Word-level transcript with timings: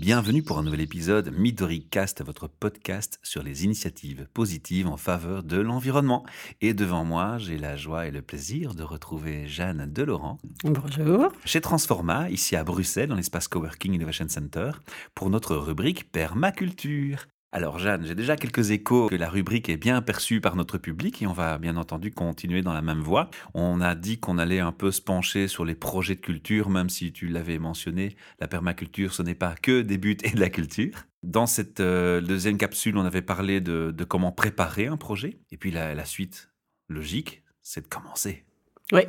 Bienvenue 0.00 0.44
pour 0.44 0.58
un 0.58 0.62
nouvel 0.62 0.80
épisode 0.80 1.32
Midori 1.36 1.84
Cast, 1.84 2.24
votre 2.24 2.46
podcast 2.46 3.18
sur 3.24 3.42
les 3.42 3.64
initiatives 3.64 4.28
positives 4.32 4.86
en 4.86 4.96
faveur 4.96 5.42
de 5.42 5.60
l'environnement. 5.60 6.24
Et 6.60 6.72
devant 6.72 7.04
moi, 7.04 7.38
j'ai 7.38 7.58
la 7.58 7.74
joie 7.74 8.06
et 8.06 8.12
le 8.12 8.22
plaisir 8.22 8.76
de 8.76 8.84
retrouver 8.84 9.48
Jeanne 9.48 9.90
Delaurent. 9.92 10.38
Bonjour. 10.62 11.32
Chez 11.44 11.60
Transforma, 11.60 12.30
ici 12.30 12.54
à 12.54 12.62
Bruxelles, 12.62 13.08
dans 13.08 13.16
l'espace 13.16 13.48
Coworking 13.48 13.92
Innovation 13.92 14.28
Center, 14.28 14.70
pour 15.16 15.30
notre 15.30 15.56
rubrique 15.56 16.12
Permaculture. 16.12 17.26
Alors 17.50 17.78
Jeanne, 17.78 18.04
j'ai 18.04 18.14
déjà 18.14 18.36
quelques 18.36 18.72
échos 18.72 19.08
que 19.08 19.14
la 19.14 19.30
rubrique 19.30 19.70
est 19.70 19.78
bien 19.78 20.02
perçue 20.02 20.42
par 20.42 20.54
notre 20.54 20.76
public 20.76 21.22
et 21.22 21.26
on 21.26 21.32
va 21.32 21.56
bien 21.56 21.78
entendu 21.78 22.10
continuer 22.10 22.60
dans 22.60 22.74
la 22.74 22.82
même 22.82 23.00
voie. 23.00 23.30
On 23.54 23.80
a 23.80 23.94
dit 23.94 24.18
qu'on 24.18 24.36
allait 24.36 24.60
un 24.60 24.72
peu 24.72 24.90
se 24.90 25.00
pencher 25.00 25.48
sur 25.48 25.64
les 25.64 25.74
projets 25.74 26.14
de 26.14 26.20
culture, 26.20 26.68
même 26.68 26.90
si 26.90 27.10
tu 27.10 27.26
l'avais 27.26 27.58
mentionné, 27.58 28.16
la 28.38 28.48
permaculture, 28.48 29.14
ce 29.14 29.22
n'est 29.22 29.34
pas 29.34 29.54
que 29.54 29.80
des 29.80 29.96
buts 29.96 30.18
et 30.24 30.30
de 30.30 30.40
la 30.40 30.50
culture. 30.50 31.06
Dans 31.22 31.46
cette 31.46 31.80
euh, 31.80 32.20
deuxième 32.20 32.58
capsule, 32.58 32.98
on 32.98 33.04
avait 33.06 33.22
parlé 33.22 33.62
de, 33.62 33.94
comment 34.06 34.30
préparer 34.30 34.86
un 34.86 34.98
projet. 34.98 35.38
Et 35.50 35.56
puis 35.56 35.70
la 35.70 36.04
suite 36.04 36.50
logique, 36.88 37.42
c'est 37.62 37.80
de 37.80 37.88
commencer. 37.88 38.44
Oui, 38.92 39.02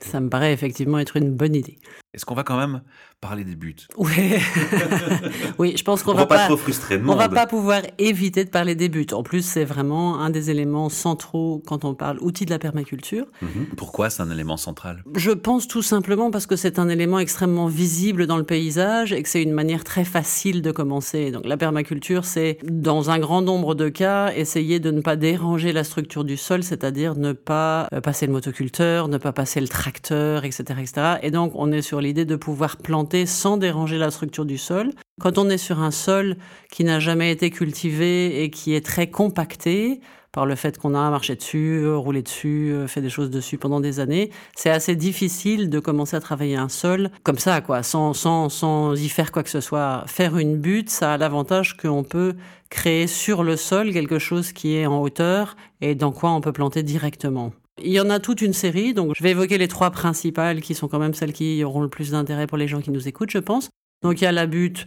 ça 0.00 0.20
me 0.20 0.30
paraît 0.30 0.52
effectivement 0.52 0.98
être 0.98 1.16
une 1.16 1.30
bonne 1.30 1.54
idée. 1.54 1.78
Est-ce 2.16 2.24
qu'on 2.24 2.34
va 2.34 2.44
quand 2.44 2.56
même 2.56 2.80
parler 3.20 3.44
des 3.44 3.56
buts? 3.56 3.76
Oui, 3.98 4.08
oui 5.58 5.74
je 5.76 5.84
pense 5.84 6.02
qu'on 6.02 6.14
va, 6.14 6.20
va 6.20 6.26
pas, 6.26 6.46
trop 6.46 6.56
frustrer 6.56 6.98
On 7.06 7.14
va 7.14 7.28
pas 7.28 7.46
pouvoir 7.46 7.82
éviter 7.98 8.42
de 8.44 8.48
parler 8.48 8.74
des 8.74 8.88
buts. 8.88 9.06
En 9.12 9.22
plus, 9.22 9.42
c'est 9.42 9.64
vraiment 9.64 10.18
un 10.20 10.30
des 10.30 10.50
éléments 10.50 10.88
centraux 10.88 11.62
quand 11.66 11.84
on 11.84 11.94
parle 11.94 12.18
outils 12.22 12.46
de 12.46 12.50
la 12.50 12.58
permaculture. 12.58 13.26
Mhm. 13.42 13.66
Pourquoi 13.76 14.08
c'est 14.08 14.22
un 14.22 14.30
élément 14.30 14.56
central? 14.56 15.04
Je 15.14 15.30
pense 15.30 15.68
tout 15.68 15.82
simplement 15.82 16.30
parce 16.30 16.46
que 16.46 16.56
c'est 16.56 16.78
un 16.78 16.88
élément 16.88 17.18
extrêmement 17.18 17.66
visible 17.66 18.26
dans 18.26 18.38
le 18.38 18.44
paysage 18.44 19.12
et 19.12 19.22
que 19.22 19.28
c'est 19.28 19.42
une 19.42 19.52
manière 19.52 19.84
très 19.84 20.04
facile 20.04 20.62
de 20.62 20.70
commencer. 20.70 21.30
Donc 21.30 21.44
la 21.44 21.58
permaculture, 21.58 22.24
c'est 22.24 22.56
dans 22.64 23.10
un 23.10 23.18
grand 23.18 23.42
nombre 23.42 23.74
de 23.74 23.90
cas 23.90 24.32
essayer 24.34 24.80
de 24.80 24.90
ne 24.90 25.02
pas 25.02 25.16
déranger 25.16 25.74
la 25.74 25.84
structure 25.84 26.24
du 26.24 26.38
sol, 26.38 26.62
c'est-à-dire 26.62 27.14
ne 27.14 27.32
pas 27.32 27.88
euh, 27.92 28.00
passer 28.00 28.26
le 28.26 28.32
motoculteur, 28.32 29.08
ne 29.08 29.18
pas 29.18 29.32
passer 29.32 29.60
le 29.60 29.68
tracteur, 29.68 30.46
etc., 30.46 30.64
etc. 30.80 31.16
Et 31.22 31.30
donc 31.30 31.52
on 31.56 31.70
est 31.72 31.82
sur 31.82 32.00
l'idée 32.06 32.24
de 32.24 32.36
pouvoir 32.36 32.76
planter 32.78 33.26
sans 33.26 33.56
déranger 33.56 33.98
la 33.98 34.10
structure 34.10 34.44
du 34.44 34.58
sol. 34.58 34.92
Quand 35.20 35.38
on 35.38 35.50
est 35.50 35.58
sur 35.58 35.80
un 35.80 35.90
sol 35.90 36.36
qui 36.70 36.84
n'a 36.84 37.00
jamais 37.00 37.30
été 37.30 37.50
cultivé 37.50 38.42
et 38.42 38.50
qui 38.50 38.74
est 38.74 38.84
très 38.84 39.08
compacté, 39.10 40.00
par 40.36 40.44
le 40.44 40.54
fait 40.54 40.76
qu'on 40.76 40.94
a 40.94 41.08
marché 41.08 41.34
dessus, 41.34 41.88
roulé 41.88 42.20
dessus, 42.20 42.70
euh, 42.70 42.86
fait 42.86 43.00
des 43.00 43.08
choses 43.08 43.30
dessus 43.30 43.56
pendant 43.56 43.80
des 43.80 44.00
années, 44.00 44.30
c'est 44.54 44.68
assez 44.68 44.94
difficile 44.94 45.70
de 45.70 45.80
commencer 45.80 46.14
à 46.14 46.20
travailler 46.20 46.56
un 46.56 46.68
sol 46.68 47.10
comme 47.22 47.38
ça, 47.38 47.62
quoi, 47.62 47.82
sans, 47.82 48.12
sans, 48.12 48.50
sans 48.50 48.94
y 49.02 49.08
faire 49.08 49.32
quoi 49.32 49.42
que 49.42 49.48
ce 49.48 49.62
soit. 49.62 50.04
Faire 50.08 50.36
une 50.36 50.58
butte, 50.58 50.90
ça 50.90 51.14
a 51.14 51.16
l'avantage 51.16 51.78
qu'on 51.78 52.04
peut 52.04 52.34
créer 52.68 53.06
sur 53.06 53.44
le 53.44 53.56
sol 53.56 53.94
quelque 53.94 54.18
chose 54.18 54.52
qui 54.52 54.76
est 54.76 54.84
en 54.84 55.00
hauteur 55.00 55.56
et 55.80 55.94
dans 55.94 56.12
quoi 56.12 56.32
on 56.32 56.42
peut 56.42 56.52
planter 56.52 56.82
directement. 56.82 57.52
Il 57.82 57.92
y 57.92 58.00
en 58.00 58.08
a 58.08 58.20
toute 58.20 58.40
une 58.40 58.54
série, 58.54 58.94
donc 58.94 59.12
je 59.14 59.22
vais 59.22 59.32
évoquer 59.32 59.58
les 59.58 59.68
trois 59.68 59.90
principales 59.90 60.62
qui 60.62 60.74
sont 60.74 60.88
quand 60.88 60.98
même 60.98 61.12
celles 61.12 61.34
qui 61.34 61.62
auront 61.62 61.82
le 61.82 61.90
plus 61.90 62.10
d'intérêt 62.10 62.46
pour 62.46 62.56
les 62.56 62.68
gens 62.68 62.80
qui 62.80 62.90
nous 62.90 63.06
écoutent, 63.06 63.30
je 63.30 63.38
pense. 63.38 63.68
Donc 64.02 64.20
il 64.20 64.24
y 64.24 64.26
a 64.26 64.32
la 64.32 64.46
butte 64.46 64.86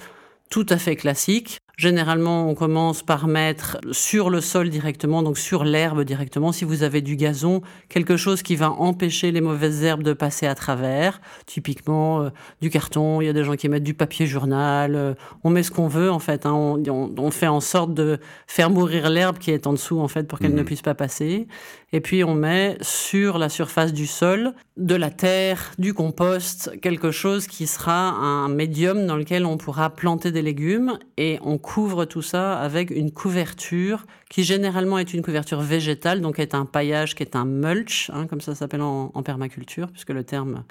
tout 0.50 0.66
à 0.70 0.78
fait 0.78 0.96
classique. 0.96 1.60
Généralement, 1.80 2.50
on 2.50 2.56
commence 2.56 3.04
par 3.04 3.30
mettre 3.30 3.78
sur 3.94 4.30
le 4.30 4.42
sol 4.42 4.70
directement, 4.70 5.24
donc 5.24 5.38
sur 5.38 5.64
l'herbe 5.64 6.04
directement. 6.04 6.52
Si 6.52 6.66
vous 6.66 6.84
avez 6.84 7.00
du 7.00 7.16
gazon, 7.16 7.62
quelque 7.88 8.18
chose 8.18 8.42
qui 8.42 8.58
va 8.58 8.72
empêcher 8.72 9.32
les 9.32 9.40
mauvaises 9.40 9.82
herbes 9.86 10.04
de 10.04 10.12
passer 10.12 10.46
à 10.46 10.56
travers. 10.56 11.22
Typiquement, 11.46 12.24
euh, 12.24 12.30
du 12.60 12.70
carton. 12.70 13.22
Il 13.22 13.28
y 13.28 13.30
a 13.30 13.34
des 13.34 13.46
gens 13.46 13.56
qui 13.56 13.70
mettent 13.70 13.86
du 13.86 13.94
papier 13.94 14.26
journal. 14.26 14.94
Euh, 14.94 15.14
on 15.46 15.52
met 15.52 15.64
ce 15.64 15.72
qu'on 15.72 15.88
veut, 15.88 16.12
en 16.12 16.20
fait. 16.20 16.46
Hein. 16.46 16.52
On, 16.54 17.32
fait 17.32 17.48
en 17.48 17.62
sorte 17.62 17.94
de 17.94 18.20
faire 18.46 18.70
mourir 18.70 19.10
l'herbe 19.10 19.38
qui 19.38 19.52
est 19.52 19.66
en 19.66 19.72
dessous, 19.72 20.02
en 20.02 20.10
fait, 20.10 20.28
pour 20.28 20.40
qu'elle 20.40 20.56
ne 20.56 20.60
mhm. 20.60 20.66
puisse 20.66 20.82
pas 20.82 20.96
passer. 20.96 21.48
Et 21.94 22.02
puis, 22.02 22.26
on 22.26 22.36
met 22.36 22.78
sur 22.82 23.38
la 23.38 23.48
surface 23.48 23.94
du 23.94 24.06
sol 24.06 24.54
de 24.76 24.96
la 24.96 25.12
terre, 25.12 25.72
du 25.78 25.94
compost, 25.94 26.72
quelque 26.82 27.12
chose 27.12 27.48
qui 27.48 27.68
sera 27.68 28.12
un 28.12 28.50
médium 28.50 29.08
dans 29.08 29.16
lequel 29.16 29.46
on 29.46 29.58
pourra 29.58 29.90
planter 29.90 30.32
des 30.32 30.42
légumes 30.42 31.00
et 31.18 31.40
on 31.42 31.58
couvre 31.70 32.06
tout 32.06 32.24
ça 32.24 32.60
avec 32.60 32.90
une 32.90 33.12
couverture 33.12 34.08
qui 34.28 34.44
généralement 34.44 34.98
est 34.98 35.14
une 35.14 35.22
couverture 35.22 35.62
végétale, 35.62 36.20
donc 36.20 36.40
est 36.40 36.56
un 36.56 36.66
paillage 36.66 37.14
qui 37.14 37.22
est 37.22 37.36
un 37.36 37.46
mulch, 37.46 38.10
hein, 38.12 38.26
comme 38.26 38.42
ça 38.42 38.56
s'appelle 38.56 38.82
en, 38.82 39.12
en, 39.14 39.22
permaculture, 39.22 39.92
puisque 39.92 40.10
le 40.10 40.24
terme 40.24 40.64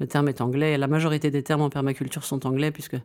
le 0.00 0.06
terme 0.06 0.28
est 0.28 0.40
anglais. 0.40 0.76
La 0.78 0.88
majorité 0.88 1.30
des 1.30 1.42
termes 1.42 1.60
en 1.60 1.70
permaculture 1.70 2.24
sont 2.24 2.46
anglais 2.46 2.70
puisque 2.70 2.96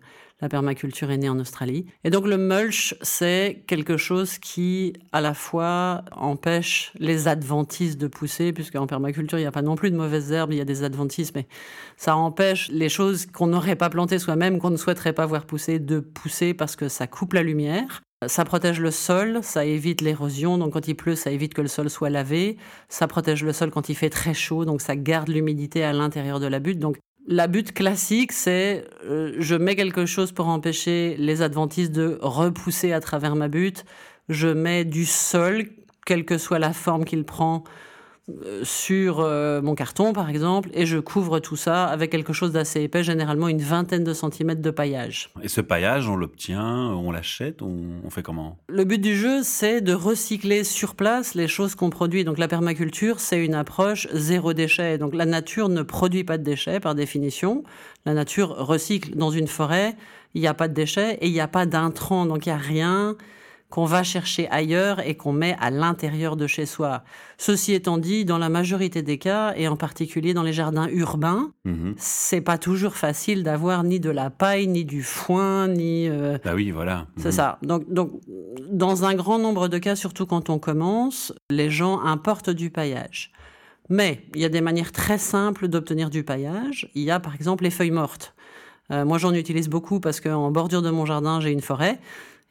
la 0.42 0.50
permaculture 0.50 1.12
est 1.12 1.18
née 1.18 1.30
en 1.30 1.40
Australie. 1.40 1.86
Et 2.04 2.10
donc 2.10 2.26
le 2.26 2.38
mulch, 2.38 2.96
c'est 3.02 3.64
quelque 3.68 3.98
chose 3.98 4.38
qui 4.38 4.94
à 5.12 5.22
la 5.22 5.34
fois 5.34 6.04
empêche 6.14 6.94
les 6.98 7.28
adventices 7.28 7.98
de 7.98 8.08
pousser, 8.08 8.54
puisque 8.54 8.76
en 8.76 8.88
permaculture, 8.88 9.38
il 9.38 9.42
n'y 9.42 9.48
a 9.48 9.52
pas 9.52 9.62
non 9.62 9.76
plus 9.76 9.92
de 9.92 9.98
mauvaises 9.98 10.32
herbes, 10.32 10.54
il 10.54 10.58
y 10.58 10.62
a 10.62 10.66
des 10.66 10.84
adventices, 10.84 11.36
mais 11.36 11.48
ça 11.98 12.16
empêche 12.16 12.70
les 12.70 12.90
choses 12.90 13.26
qu'on 13.26 13.48
n'aurait 13.48 13.76
pas 13.76 13.90
plantées 13.90 14.20
soi-même, 14.20 14.60
qu'on 14.60 14.72
ne 14.72 14.78
souhaiterait 14.78 15.14
pas 15.14 15.26
voir 15.26 15.46
pousser, 15.46 15.80
de 15.80 16.00
pousser 16.00 16.54
parce 16.54 16.76
que 16.76 16.88
ça 16.88 17.08
coupe 17.08 17.34
la 17.34 17.44
lumière. 17.44 18.02
Ça 18.28 18.46
protège 18.46 18.80
le 18.80 18.92
sol, 18.92 19.40
ça 19.42 19.66
évite 19.66 20.02
l'érosion, 20.02 20.58
donc 20.58 20.74
quand 20.74 20.88
il 20.88 20.96
pleut, 20.96 21.16
ça 21.16 21.32
évite 21.32 21.54
que 21.54 21.62
le 21.62 21.68
sol 21.68 21.90
soit 21.90 22.10
lavé. 22.10 22.58
Ça 22.90 23.08
protège 23.08 23.44
le 23.44 23.54
sol 23.54 23.72
quand 23.72 23.90
il 23.90 23.96
fait 23.96 24.10
très 24.10 24.34
chaud, 24.34 24.66
donc 24.66 24.82
ça 24.82 24.96
garde 24.96 25.30
l'humidité 25.30 25.84
à 25.84 25.94
l'intérieur 25.94 26.40
de 26.40 26.48
la 26.48 26.60
butte. 26.60 26.80
Donc 26.80 26.98
la 27.28 27.48
butte 27.48 27.74
classique, 27.74 28.32
c'est 28.32 28.86
euh, 29.06 29.36
je 29.40 29.56
mets 29.56 29.76
quelque 29.76 30.06
chose 30.06 30.32
pour 30.32 30.48
empêcher 30.48 31.16
les 31.18 31.42
adventistes 31.42 31.92
de 31.92 32.20
repousser 32.22 32.94
à 32.94 33.00
travers 33.00 33.36
ma 33.36 33.48
butte. 33.48 33.86
Je 34.30 34.48
mets 34.48 34.86
du 34.86 35.06
sol, 35.06 35.66
quelle 36.06 36.26
que 36.26 36.38
soit 36.38 36.60
la 36.60 36.74
forme 36.74 37.06
qu'il 37.06 37.24
prend, 37.24 37.64
sur 38.64 39.20
euh, 39.20 39.62
mon 39.62 39.76
carton, 39.76 40.12
par 40.12 40.30
exemple, 40.30 40.70
et 40.74 40.88
je 40.88 40.98
couvre 40.98 41.40
tout 41.40 41.56
ça 41.56 41.86
avec 41.86 42.12
quelque 42.12 42.34
chose 42.34 42.52
d'assez 42.52 42.82
épais, 42.82 43.04
généralement 43.04 43.48
une 43.48 43.62
vingtaine 43.62 44.04
de 44.04 44.14
centimètres 44.14 44.62
de 44.62 44.72
paillage. 44.72 45.30
Et 45.44 45.48
ce 45.48 45.62
paillage, 45.62 46.10
on 46.10 46.16
l'obtient, 46.16 46.66
on 46.66 47.12
l'achète, 47.12 47.62
on, 47.62 48.10
fait 48.10 48.24
comment? 48.24 48.58
Le 48.68 48.84
but 48.84 49.00
du 49.00 49.16
jeu, 49.16 49.44
c'est 49.44 49.82
de 49.82 49.94
recycler 49.94 50.64
sur 50.64 50.96
place 50.96 51.36
les 51.36 51.48
choses 51.48 51.76
qu'on 51.76 51.92
produit. 51.92 52.24
Donc 52.24 52.40
la 52.40 52.48
permaculture, 52.48 53.20
c'est 53.20 53.44
une 53.44 53.54
approche 53.54 54.08
zéro 54.12 54.54
déchet. 54.54 54.98
Donc 54.98 55.14
la 55.14 55.26
nature 55.26 55.70
ne 55.70 55.84
produit 55.84 56.24
pas 56.24 56.40
de 56.40 56.44
déchets 56.44 56.80
par 56.80 56.96
définition. 56.96 57.64
La 58.06 58.14
nature 58.14 58.50
recycle 58.50 59.16
dans 59.16 59.30
une 59.30 59.48
forêt, 59.48 59.96
il 60.34 60.42
n'y 60.42 60.48
a 60.48 60.54
pas 60.56 60.68
de 60.68 60.74
déchets 60.74 61.18
et 61.22 61.28
il 61.28 61.34
n'y 61.34 61.40
a 61.40 61.48
pas 61.48 61.66
d'intrants, 61.66 62.26
donc 62.26 62.46
il 62.46 62.50
n'y 62.50 62.56
a 62.56 62.58
rien 62.58 63.16
qu'on 63.76 63.84
va 63.84 64.04
chercher 64.04 64.48
ailleurs 64.52 65.06
et 65.06 65.16
qu'on 65.16 65.34
met 65.34 65.58
à 65.60 65.70
l'intérieur 65.70 66.38
de 66.38 66.48
chez 66.48 66.66
soi. 66.66 67.04
Ceci 67.38 67.74
étant 67.74 67.98
dit, 67.98 68.24
dans 68.24 68.38
la 68.38 68.48
majorité 68.48 69.02
des 69.02 69.18
cas, 69.18 69.54
et 69.58 69.68
en 69.68 69.76
particulier 69.76 70.34
dans 70.34 70.44
les 70.44 70.54
jardins 70.54 70.88
urbains, 70.88 71.52
mhm. 71.66 71.94
c'est 71.98 72.40
pas 72.40 72.58
toujours 72.58 72.96
facile 72.96 73.44
d'avoir 73.44 73.84
ni 73.84 74.00
de 74.00 74.10
la 74.10 74.30
paille, 74.30 74.68
ni 74.68 74.86
du 74.86 75.04
foin, 75.04 75.68
ni. 75.68 76.08
Euh, 76.08 76.38
bah 76.46 76.54
oui, 76.56 76.72
voilà. 76.72 77.08
C'est 77.18 77.26
mhm. 77.26 77.32
ça. 77.34 77.60
Donc, 77.64 77.92
donc, 77.92 78.14
dans 78.72 79.04
un 79.04 79.14
grand 79.14 79.40
nombre 79.40 79.68
de 79.68 79.78
cas, 79.78 79.98
surtout 79.98 80.26
quand 80.26 80.50
on 80.50 80.58
commence, 80.58 81.34
les 81.50 81.70
gens 81.70 82.00
importent 82.00 82.52
du 82.52 82.70
paillage. 82.70 83.34
Mais 83.90 84.22
il 84.36 84.42
y 84.42 84.46
a 84.46 84.50
des 84.50 84.62
manières 84.62 84.94
très 84.94 85.18
simples 85.18 85.68
d'obtenir 85.68 86.10
du 86.10 86.24
paillage. 86.24 86.90
Il 86.96 87.04
y 87.04 87.12
a 87.12 87.20
par 87.20 87.36
exemple 87.36 87.66
les 87.66 87.72
feuilles 87.72 87.92
mortes. 87.92 88.36
Euh, 88.92 89.04
moi, 89.04 89.18
j'en 89.18 89.34
utilise 89.34 89.68
beaucoup 89.68 90.00
parce 90.00 90.22
qu'en 90.22 90.50
bordure 90.52 90.82
de 90.82 90.92
mon 90.92 91.06
jardin, 91.06 91.42
j'ai 91.42 91.52
une 91.52 91.62
forêt. 91.62 92.00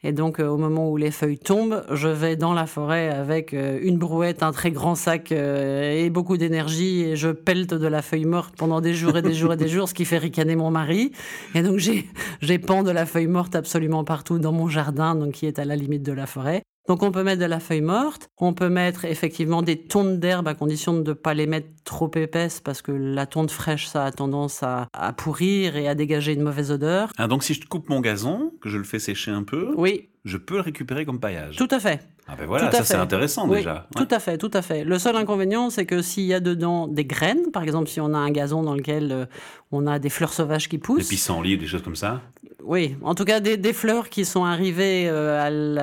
Et 0.07 0.11
donc, 0.11 0.39
euh, 0.39 0.47
au 0.47 0.57
moment 0.57 0.87
où 0.87 0.97
les 0.97 1.09
feuilles 1.09 1.39
tombent, 1.39 1.83
je 1.91 2.07
vais 2.07 2.35
dans 2.35 2.53
la 2.53 2.67
forêt 2.67 3.09
avec 3.09 3.55
euh, 3.55 3.79
une 3.81 3.97
brouette, 3.97 4.43
un 4.43 4.51
très 4.51 4.69
grand 4.69 4.93
sac 4.93 5.31
euh, 5.31 6.05
et 6.05 6.11
beaucoup 6.11 6.37
d'énergie 6.37 7.01
et 7.01 7.15
je 7.15 7.29
pelte 7.29 7.73
de 7.73 7.87
la 7.87 8.03
feuille 8.03 8.25
morte 8.25 8.53
pendant 8.55 8.81
des 8.81 8.93
jours 8.93 9.17
et 9.17 9.23
des 9.23 9.33
jours 9.33 9.53
et 9.53 9.57
des 9.57 9.67
jours, 9.67 9.89
ce 9.89 9.95
qui 9.95 10.05
fait 10.05 10.19
ricaner 10.19 10.55
mon 10.55 10.69
mari. 10.69 11.11
Et 11.55 11.63
donc, 11.63 11.79
j'ai, 11.79 12.05
j'ai 12.41 12.59
de 12.59 12.91
la 12.91 13.07
feuille 13.07 13.25
morte 13.25 13.55
absolument 13.55 14.03
partout 14.03 14.37
dans 14.37 14.51
mon 14.51 14.67
jardin, 14.67 15.15
donc 15.15 15.31
qui 15.31 15.47
est 15.47 15.57
à 15.57 15.65
la 15.65 15.75
limite 15.75 16.03
de 16.03 16.11
la 16.11 16.27
forêt. 16.27 16.61
Donc 16.87 17.01
on 17.01 17.11
peut 17.11 17.23
mettre 17.23 17.41
de 17.41 17.45
la 17.45 17.59
feuille 17.59 17.81
morte, 17.81 18.29
on 18.37 18.53
peut 18.53 18.69
mettre 18.69 19.05
effectivement 19.05 19.63
des 19.63 19.77
tondes 19.77 20.19
d'herbe 20.19 20.47
à 20.47 20.53
condition 20.53 20.93
de 20.93 20.99
ne 20.99 21.13
pas 21.13 21.33
les 21.33 21.47
mettre 21.47 21.67
trop 21.83 22.11
épaisses 22.15 22.59
parce 22.59 22.83
que 22.83 22.91
la 22.91 23.25
tonde 23.25 23.49
fraîche 23.49 23.87
ça 23.87 24.05
a 24.05 24.11
tendance 24.11 24.61
à, 24.61 24.87
pourrir 25.17 25.77
et 25.77 25.87
à 25.87 25.95
dégager 25.95 26.33
une 26.33 26.43
mauvaise 26.43 26.71
odeur. 26.71 27.11
Ah, 27.17 27.27
donc 27.27 27.43
si 27.43 27.55
je 27.55 27.65
coupe 27.65 27.89
mon 27.89 28.01
gazon, 28.01 28.51
que 28.61 28.69
je 28.69 28.77
le 28.77 28.83
fais 28.83 28.99
sécher 28.99 29.31
un 29.31 29.43
peu, 29.43 29.73
oui. 29.77 30.09
je 30.25 30.37
peux 30.37 30.55
le 30.55 30.61
récupérer 30.61 31.05
comme 31.05 31.19
paillage. 31.19 31.55
Tout 31.55 31.67
à 31.71 31.79
fait. 31.79 32.01
Ah 32.27 32.35
ben 32.35 32.45
voilà, 32.45 32.71
ça 32.71 32.83
c'est 32.83 32.95
intéressant 32.95 33.47
déjà. 33.47 33.87
Tout 33.95 34.07
à 34.09 34.19
fait, 34.19 34.37
tout 34.37 34.51
à 34.53 34.61
fait. 34.61 34.83
Le 34.83 34.97
seul 34.99 35.15
inconvénient, 35.15 35.69
c'est 35.69 35.85
que 35.85 36.01
s'il 36.01 36.25
y 36.25 36.33
a 36.33 36.39
dedans 36.39 36.87
des 36.87 37.05
graines, 37.05 37.51
par 37.51 37.63
exemple 37.63 37.87
si 37.87 37.99
on 37.99 38.13
a 38.13 38.17
un 38.17 38.31
gazon 38.31 38.63
dans 38.63 38.73
lequel 38.73 39.11
euh, 39.11 39.25
on 39.71 39.85
a 39.87 39.99
des 39.99 40.09
fleurs 40.09 40.33
sauvages 40.33 40.69
qui 40.69 40.77
poussent. 40.77 41.03
Des 41.03 41.15
pissenlits, 41.15 41.57
des 41.57 41.67
choses 41.67 41.83
comme 41.83 41.95
ça 41.95 42.21
Oui, 42.65 42.95
en 43.03 43.13
tout 43.13 43.25
cas 43.25 43.39
des, 43.39 43.73
fleurs 43.73 44.09
qui 44.09 44.25
sont 44.25 44.43
arrivées 44.43 45.07
euh, 45.07 45.77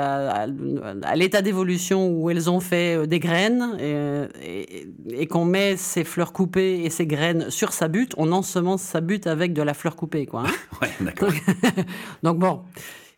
à 1.03 1.17
l'état 1.17 1.41
d'évolution 1.41 2.09
où 2.09 2.29
elles 2.29 2.51
ont 2.51 2.59
fait 2.59 2.97
euh, 2.97 3.07
des 3.07 3.21
graines 3.21 3.77
et, 3.81 5.27
qu'on 5.29 5.45
met 5.45 5.77
ces 5.77 6.03
fleurs 6.03 6.33
coupées 6.33 6.83
et 6.85 6.91
ces 6.91 7.07
graines 7.07 7.51
sur 7.51 7.73
sa 7.73 7.87
butte, 7.87 8.15
on 8.17 8.33
ensemence 8.33 8.83
sa 8.83 9.01
butte 9.01 9.29
avec 9.29 9.53
de 9.53 9.63
la 9.63 9.75
fleur 9.75 9.95
coupée, 9.95 10.27
quoi. 10.27 10.43
Hein. 10.47 10.53
ouais, 10.83 10.91
d'accord. 11.01 11.33
Donc 12.23 12.39
bon. 12.41 12.63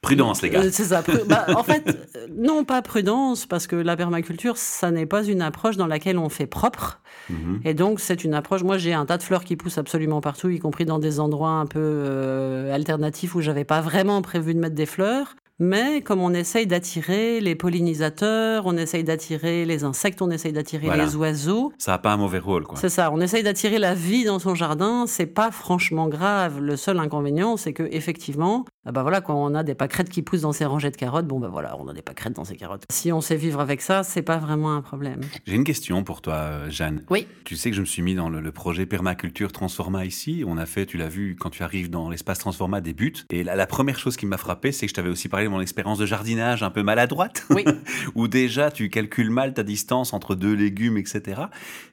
Prudence, 0.04 0.42
les 0.42 0.50
gars. 0.50 0.60
Euh, 0.60 0.68
c'est 0.70 0.84
ça. 0.84 1.02
Bah, 1.26 1.46
en 1.56 1.62
fait, 1.62 2.08
non, 2.36 2.64
pas 2.64 2.82
prudence, 2.82 3.46
parce 3.46 3.66
que 3.66 3.76
la 3.76 3.96
permaculture, 3.96 4.56
ça 4.56 4.90
n'est 4.90 5.06
pas 5.06 5.24
une 5.24 5.42
approche 5.42 5.76
dans 5.76 5.86
laquelle 5.86 6.18
on 6.18 6.28
fait 6.28 6.46
propre. 6.46 7.00
Mhm. 7.30 7.60
Et 7.64 7.74
donc, 7.74 8.00
c'est 8.00 8.24
une 8.24 8.34
approche. 8.34 8.62
Moi, 8.62 8.78
j'ai 8.78 8.92
un 8.92 9.06
tas 9.06 9.18
de 9.18 9.22
fleurs 9.22 9.44
qui 9.44 9.56
poussent 9.56 9.78
absolument 9.78 10.20
partout, 10.20 10.50
y 10.50 10.58
compris 10.58 10.84
dans 10.84 10.98
des 10.98 11.20
endroits 11.20 11.50
un 11.50 11.66
peu 11.66 11.80
euh, 11.80 12.74
alternatifs 12.74 13.34
où 13.34 13.40
j'avais 13.40 13.64
pas 13.64 13.80
vraiment 13.80 14.22
prévu 14.22 14.54
de 14.54 14.60
mettre 14.60 14.74
des 14.74 14.86
fleurs. 14.86 15.34
Mais 15.60 16.02
comme 16.02 16.20
on 16.20 16.34
essaye 16.34 16.66
d'attirer 16.66 17.40
les 17.40 17.54
pollinisateurs, 17.54 18.66
on 18.66 18.76
essaye 18.76 19.04
d'attirer 19.04 19.64
les 19.64 19.84
insectes, 19.84 20.20
on 20.20 20.30
essaye 20.30 20.52
d'attirer 20.52 20.96
les 20.96 21.14
oiseaux. 21.14 21.72
Ça 21.78 21.92
n'a 21.92 21.98
pas 21.98 22.12
un 22.12 22.16
mauvais 22.16 22.40
rôle, 22.40 22.64
quoi. 22.64 22.76
C'est 22.76 22.88
ça. 22.88 23.12
On 23.12 23.20
essaye 23.20 23.44
d'attirer 23.44 23.78
la 23.78 23.94
vie 23.94 24.24
dans 24.24 24.40
son 24.40 24.56
jardin. 24.56 25.04
C'est 25.06 25.26
pas 25.26 25.52
franchement 25.52 26.08
grave. 26.08 26.60
Le 26.60 26.76
seul 26.76 26.98
inconvénient, 26.98 27.56
c'est 27.56 27.72
que 27.72 27.84
effectivement, 27.92 28.64
bah 28.92 29.02
voilà, 29.02 29.20
quand 29.20 29.34
on 29.34 29.54
a 29.54 29.62
des 29.62 29.74
pâquerettes 29.74 30.10
qui 30.10 30.22
poussent 30.22 30.42
dans 30.42 30.52
ses 30.52 30.64
rangées 30.64 30.90
de 30.90 30.96
carottes, 30.96 31.26
bon 31.26 31.40
bah 31.40 31.48
voilà, 31.50 31.76
on 31.78 31.88
a 31.88 31.92
des 31.92 32.02
pâquerettes 32.02 32.34
dans 32.34 32.44
ses 32.44 32.56
carottes. 32.56 32.84
Si 32.90 33.12
on 33.12 33.20
sait 33.20 33.36
vivre 33.36 33.60
avec 33.60 33.80
ça, 33.80 34.02
c'est 34.02 34.22
pas 34.22 34.36
vraiment 34.36 34.74
un 34.74 34.82
problème. 34.82 35.20
J'ai 35.46 35.54
une 35.54 35.64
question 35.64 36.04
pour 36.04 36.20
toi, 36.20 36.68
Jeanne. 36.68 37.02
Oui. 37.10 37.26
Tu 37.44 37.56
sais 37.56 37.70
que 37.70 37.76
je 37.76 37.80
me 37.80 37.86
suis 37.86 38.02
mis 38.02 38.14
dans 38.14 38.28
le, 38.28 38.52
projet 38.52 38.86
Permaculture 38.86 39.50
Transforma 39.50 40.04
ici. 40.04 40.44
On 40.46 40.58
a 40.58 40.66
fait, 40.66 40.86
tu 40.86 40.96
l'as 40.96 41.08
vu, 41.08 41.34
quand 41.38 41.50
tu 41.50 41.62
arrives 41.62 41.90
dans 41.90 42.08
l'espace 42.08 42.38
Transforma, 42.38 42.80
des 42.80 42.92
buts. 42.92 43.14
Et 43.30 43.42
la, 43.42 43.56
la 43.56 43.66
première 43.66 43.98
chose 43.98 44.16
qui 44.16 44.26
m'a 44.26 44.36
frappé, 44.36 44.70
c'est 44.70 44.86
que 44.86 44.90
je 44.90 44.94
t'avais 44.94 45.08
aussi 45.08 45.28
parlé 45.28 45.46
de 45.46 45.50
mon 45.50 45.60
expérience 45.60 45.98
de 45.98 46.06
jardinage 46.06 46.62
un 46.62 46.70
peu 46.70 46.82
maladroite. 46.82 47.44
Oui. 47.50 47.64
où 48.14 48.28
déjà 48.28 48.70
tu 48.70 48.90
calcules 48.90 49.30
mal 49.30 49.54
ta 49.54 49.62
distance 49.62 50.12
entre 50.12 50.34
deux 50.34 50.54
légumes, 50.54 50.98
etc. 50.98 51.42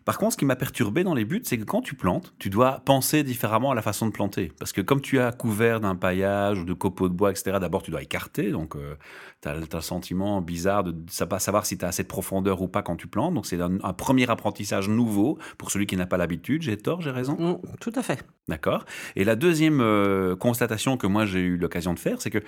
Par 0.06 0.18
contre, 0.18 0.34
ce 0.34 0.38
qui 0.38 0.46
m'a 0.46 0.56
perturbé 0.56 1.04
dans 1.04 1.14
les 1.14 1.26
buts, 1.26 1.42
c'est 1.44 1.58
que 1.58 1.64
quand 1.64 1.82
tu 1.82 1.96
plantes, 1.96 2.34
tu 2.40 2.50
dois 2.50 2.82
penser 2.86 3.24
différemment 3.24 3.72
à 3.72 3.76
la 3.76 3.82
façon 3.82 4.06
de 4.06 4.12
planter. 4.12 4.52
Parce 4.60 4.74
que 4.74 4.82
comme 4.82 5.02
tu 5.02 5.20
as 5.20 5.32
couvert 5.32 5.80
d'un 5.80 5.96
paillage 5.96 6.60
ou 6.60 6.66
de 6.66 6.74
copeaux 6.82 7.10
de 7.10 7.14
bois, 7.14 7.30
etc., 7.30 7.58
d'abord 7.62 7.84
tu 7.84 7.92
dois 7.92 8.02
écarter. 8.02 8.52
Donc 8.52 8.76
euh, 8.76 8.96
tu 9.42 9.48
as, 9.48 9.56
le 9.56 9.82
sentiment 9.82 10.42
bizarre 10.42 10.84
de 10.84 10.92
ne 10.92 11.26
pas 11.26 11.40
savoir 11.40 11.66
si 11.66 11.78
tu 11.78 11.86
as 11.86 11.90
assez 11.90 12.04
de 12.04 12.08
profondeur 12.08 12.62
ou 12.62 12.68
pas 12.68 12.82
quand 12.82 12.96
tu 12.96 13.08
plantes. 13.08 13.36
Donc 13.36 13.46
c'est 13.46 13.62
un, 13.62 13.94
premier 13.94 14.30
apprentissage 14.30 14.90
nouveau 14.90 15.38
pour 15.60 15.70
celui 15.70 15.86
qui 15.86 15.96
n'a 15.96 16.08
pas 16.08 16.18
l'habitude. 16.18 16.64
J'ai 16.64 16.78
tort, 16.78 17.02
j'ai 17.02 17.12
raison? 17.12 17.38
Mm, 17.40 17.78
Tout 17.80 17.94
à 17.96 18.02
fait. 18.02 18.26
D'accord. 18.48 18.86
Et 19.16 19.24
la 19.24 19.36
deuxième 19.36 19.80
euh, 19.80 20.36
constatation 20.36 20.98
que 20.98 21.06
moi 21.08 21.26
j'ai 21.26 21.42
eu 21.42 21.58
l'occasion 21.58 21.94
de 21.94 22.00
faire, 22.00 22.20
c'est 22.22 22.32
que 22.32 22.42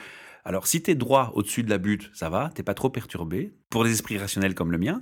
alors, 0.46 0.68
si 0.68 0.84
tu 0.84 0.92
es 0.92 0.96
droit 0.96 1.32
au-dessus 1.36 1.64
de 1.64 1.70
la 1.70 1.78
butte, 1.78 2.10
ça 2.14 2.30
va, 2.30 2.52
t'es 2.54 2.64
pas 2.64 2.74
trop 2.74 2.90
perturbé, 2.90 3.54
pour 3.70 3.86
les 3.86 3.94
esprits 3.94 4.18
rationnels 4.18 4.56
comme 4.56 4.74
le 4.74 4.78
mien. 4.78 5.00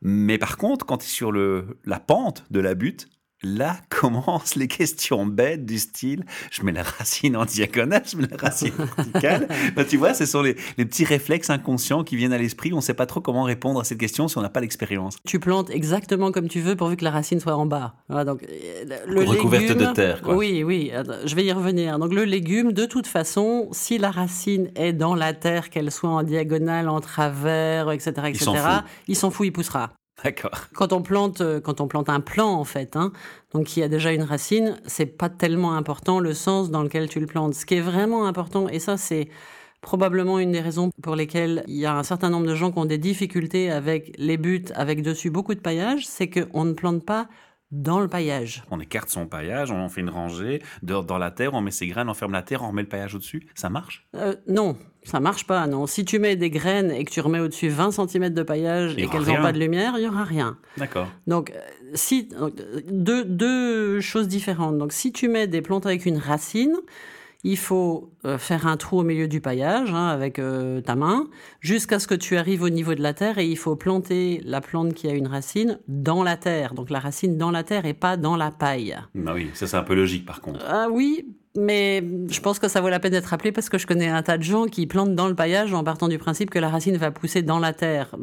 Mais 0.00 0.38
par 0.38 0.56
contre, 0.56 0.86
quand 0.86 0.96
tu 0.96 1.04
es 1.04 1.10
sur 1.10 1.30
le, 1.30 1.78
la 1.84 2.00
pente 2.00 2.46
de 2.50 2.58
la 2.58 2.74
butte, 2.74 3.10
là 3.42 3.76
commencent 3.88 4.56
les 4.56 4.68
questions 4.68 5.26
bêtes 5.26 5.64
du 5.64 5.78
style 5.78 6.24
je 6.50 6.62
mets 6.62 6.72
la 6.72 6.82
racine 6.82 7.36
en 7.36 7.44
diagonale, 7.44 8.02
je 8.10 8.16
mets 8.16 8.28
la 8.30 8.36
racine 8.36 8.72
verticale. 8.76 9.48
bah, 9.76 9.84
tu 9.84 9.96
vois, 9.96 10.14
ce 10.14 10.26
sont 10.26 10.42
les, 10.42 10.54
petits 10.54 11.04
réflexes 11.04 11.50
inconscients 11.50 12.04
qui 12.04 12.16
viennent 12.16 12.32
à 12.32 12.38
l'esprit. 12.38 12.72
On 12.72 12.76
ne 12.76 12.82
sait 12.82 12.94
pas 12.94 13.06
trop 13.06 13.20
comment 13.20 13.44
répondre 13.44 13.80
à 13.80 13.84
cette 13.84 13.98
question 13.98 14.28
si 14.28 14.38
on 14.38 14.42
n'a 14.42 14.48
pas 14.48 14.60
l'expérience. 14.60 15.16
Tu 15.26 15.38
plantes 15.38 15.70
exactement 15.70 16.32
comme 16.32 16.48
tu 16.48 16.60
veux 16.60 16.76
pourvu 16.76 16.96
que 16.96 17.04
la 17.04 17.10
racine 17.10 17.40
soit 17.40 17.56
en 17.56 17.66
bas. 17.66 17.94
donc, 18.08 18.42
euh, 18.44 18.84
le 19.06 19.24
Recouverte 19.24 19.76
de 19.76 19.86
terre. 19.92 20.22
Quoi. 20.22 20.36
Oui, 20.36 20.62
oui, 20.64 20.90
je 21.24 21.34
vais 21.34 21.44
y 21.44 21.52
revenir. 21.52 21.98
Donc 21.98 22.12
le 22.12 22.24
légume, 22.24 22.72
de 22.72 22.86
toute 22.86 23.06
façon, 23.06 23.68
si 23.72 23.98
la 23.98 24.10
racine 24.10 24.70
est 24.74 24.92
dans 24.92 25.14
la 25.14 25.32
terre, 25.32 25.70
qu'elle 25.70 25.90
soit 25.90 26.10
en 26.10 26.22
diagonale, 26.22 26.88
en 26.88 27.00
travers, 27.00 27.90
etc., 27.90 28.12
etc., 28.26 28.52
il 29.06 29.16
s'en 29.16 29.30
fout, 29.30 29.46
il 29.46 29.52
poussera. 29.52 29.90
D'accord. 30.24 30.66
Quand 30.74 30.92
on 30.92 31.02
plante, 31.02 31.40
euh, 31.40 31.60
quand 31.60 31.80
on 31.80 31.86
plante 31.86 32.08
un 32.08 32.20
plant 32.20 32.52
en 32.52 32.64
fait, 32.64 32.96
hein, 32.96 33.12
donc 33.52 33.66
qui 33.66 33.82
a 33.82 33.88
déjà 33.88 34.12
une 34.12 34.22
racine, 34.22 34.80
c'est 34.84 35.06
pas 35.06 35.28
tellement 35.28 35.74
important 35.76 36.18
le 36.18 36.34
sens 36.34 36.70
dans 36.70 36.82
lequel 36.82 37.08
tu 37.08 37.20
le 37.20 37.26
plantes. 37.26 37.54
Ce 37.54 37.64
qui 37.64 37.74
est 37.74 37.80
vraiment 37.80 38.26
important, 38.26 38.68
et 38.68 38.80
ça 38.80 38.96
c'est 38.96 39.28
probablement 39.80 40.40
une 40.40 40.50
des 40.52 40.60
raisons 40.60 40.90
pour 41.02 41.14
lesquelles 41.14 41.62
il 41.68 41.76
y 41.76 41.86
a 41.86 41.96
un 41.96 42.02
certain 42.02 42.30
nombre 42.30 42.46
de 42.46 42.54
gens 42.54 42.72
qui 42.72 42.78
ont 42.78 42.84
des 42.84 42.98
difficultés 42.98 43.70
avec 43.70 44.12
les 44.18 44.36
buts, 44.36 44.64
avec 44.74 45.02
dessus 45.02 45.30
beaucoup 45.30 45.54
de 45.54 45.60
paillage, 45.60 46.04
c'est 46.06 46.28
qu'on 46.28 46.64
ne 46.64 46.72
plante 46.72 47.04
pas 47.04 47.28
dans 47.70 48.00
le 48.00 48.08
paillage. 48.08 48.62
On 48.70 48.80
écarte 48.80 49.10
son 49.10 49.26
paillage, 49.26 49.70
on 49.70 49.88
fait 49.88 50.00
une 50.00 50.08
rangée 50.10 50.62
dans 50.82 51.18
la 51.18 51.30
terre, 51.30 51.54
on 51.54 51.60
met 51.60 51.70
ses 51.70 51.86
graines, 51.86 52.08
on 52.08 52.14
ferme 52.14 52.32
la 52.32 52.42
terre, 52.42 52.62
on 52.62 52.68
remet 52.68 52.82
le 52.82 52.88
paillage 52.88 53.14
au-dessus. 53.14 53.46
Ça 53.54 53.68
marche? 53.68 54.06
Euh, 54.14 54.34
Non, 54.46 54.76
ça 55.02 55.20
marche 55.20 55.46
pas. 55.46 55.66
Non, 55.66 55.86
si 55.86 56.04
tu 56.04 56.18
mets 56.18 56.36
des 56.36 56.50
graines 56.50 56.90
et 56.90 57.04
que 57.04 57.10
tu 57.10 57.20
remets 57.20 57.40
au-dessus 57.40 57.68
20 57.68 57.90
cm 57.92 58.30
de 58.30 58.42
paillage 58.42 58.94
et 58.96 59.06
qu'elles 59.06 59.26
n'ont 59.26 59.42
pas 59.42 59.52
de 59.52 59.58
lumière, 59.58 59.94
il 59.98 60.04
y 60.04 60.08
aura 60.08 60.24
rien. 60.24 60.56
D'accord. 60.78 61.08
Donc 61.26 61.50
euh, 61.50 61.60
si 61.94 62.28
deux, 62.90 63.24
deux 63.24 64.00
choses 64.00 64.28
différentes. 64.28 64.78
Donc 64.78 64.92
si 64.92 65.12
tu 65.12 65.28
mets 65.28 65.46
des 65.46 65.60
plantes 65.62 65.86
avec 65.86 66.06
une 66.06 66.18
racine, 66.18 66.74
il 67.44 67.56
faut 67.56 68.12
euh, 68.24 68.36
faire 68.36 68.66
un 68.66 68.76
trou 68.76 68.98
au 68.98 69.02
milieu 69.04 69.28
du 69.28 69.40
paillage 69.40 69.92
hein, 69.92 70.08
avec 70.08 70.38
euh, 70.38 70.80
ta 70.80 70.96
main 70.96 71.28
jusqu'à 71.60 71.98
ce 71.98 72.08
que 72.08 72.14
tu 72.14 72.36
arrives 72.36 72.62
au 72.62 72.68
niveau 72.68 72.94
de 72.94 73.02
la 73.02 73.14
terre 73.14 73.38
et 73.38 73.46
il 73.46 73.56
faut 73.56 73.76
planter 73.76 74.40
la 74.44 74.60
plante 74.60 74.92
qui 74.94 75.08
a 75.08 75.12
une 75.12 75.28
racine 75.28 75.78
dans 75.86 76.24
la 76.24 76.36
terre. 76.36 76.74
Donc 76.74 76.90
la 76.90 76.98
racine 76.98 77.36
dans 77.38 77.50
la 77.50 77.62
terre 77.62 77.86
et 77.86 77.94
pas 77.94 78.16
dans 78.16 78.36
la 78.36 78.50
paille. 78.50 78.96
Bah 79.14 79.32
oui, 79.34 79.50
ça 79.54 79.66
c'est 79.66 79.76
un 79.76 79.82
peu 79.82 79.94
logique 79.94 80.26
par 80.26 80.40
contre. 80.40 80.64
Ah 80.68 80.88
oui, 80.90 81.26
mais 81.56 82.02
je 82.28 82.40
pense 82.40 82.58
que 82.58 82.66
ça 82.66 82.80
vaut 82.80 82.88
la 82.88 82.98
peine 82.98 83.12
d'être 83.12 83.26
rappelé 83.26 83.52
parce 83.52 83.68
que 83.68 83.78
je 83.78 83.86
connais 83.86 84.08
un 84.08 84.22
tas 84.22 84.36
de 84.36 84.42
gens 84.42 84.66
qui 84.66 84.86
plantent 84.86 85.14
dans 85.14 85.28
le 85.28 85.34
paillage 85.36 85.72
en 85.72 85.84
partant 85.84 86.08
du 86.08 86.18
principe 86.18 86.50
que 86.50 86.58
la 86.58 86.68
racine 86.68 86.96
va 86.96 87.12
pousser 87.12 87.42
dans 87.42 87.60
la 87.60 87.72
terre. 87.72 88.14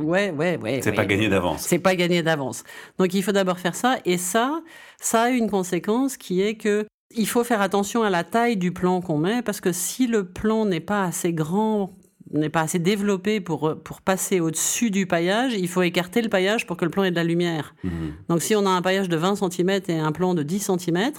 Ouais, 0.00 0.32
ouais, 0.32 0.58
ouais. 0.58 0.80
C'est 0.82 0.92
pas 0.92 1.06
gagné 1.06 1.28
d'avance. 1.28 1.62
C'est 1.62 1.78
pas 1.78 1.94
gagné 1.94 2.22
d'avance. 2.22 2.64
Donc 2.98 3.14
il 3.14 3.22
faut 3.22 3.32
d'abord 3.32 3.60
faire 3.60 3.76
ça 3.76 3.98
et 4.04 4.18
ça, 4.18 4.62
ça 5.00 5.22
a 5.22 5.30
une 5.30 5.48
conséquence 5.48 6.16
qui 6.16 6.42
est 6.42 6.56
que 6.56 6.86
il 7.10 7.26
faut 7.26 7.44
faire 7.44 7.60
attention 7.60 8.02
à 8.02 8.10
la 8.10 8.24
taille 8.24 8.56
du 8.56 8.72
plan 8.72 9.00
qu'on 9.00 9.18
met 9.18 9.42
parce 9.42 9.60
que 9.60 9.72
si 9.72 10.06
le 10.06 10.24
plan 10.24 10.66
n'est 10.66 10.80
pas 10.80 11.04
assez 11.04 11.32
grand, 11.32 11.96
n'est 12.32 12.50
pas 12.50 12.62
assez 12.62 12.78
développé 12.78 13.40
pour, 13.40 13.76
pour 13.82 14.02
passer 14.02 14.40
au-dessus 14.40 14.90
du 14.90 15.06
paillage, 15.06 15.54
il 15.54 15.68
faut 15.68 15.82
écarter 15.82 16.20
le 16.20 16.28
paillage 16.28 16.66
pour 16.66 16.76
que 16.76 16.84
le 16.84 16.90
plan 16.90 17.04
ait 17.04 17.10
de 17.10 17.16
la 17.16 17.24
lumière. 17.24 17.74
Mmh. 17.82 17.90
Donc 18.28 18.42
si 18.42 18.54
on 18.54 18.66
a 18.66 18.70
un 18.70 18.82
paillage 18.82 19.08
de 19.08 19.16
20 19.16 19.36
cm 19.36 19.80
et 19.88 19.98
un 19.98 20.12
plan 20.12 20.34
de 20.34 20.42
10 20.42 20.70
cm, 20.78 21.12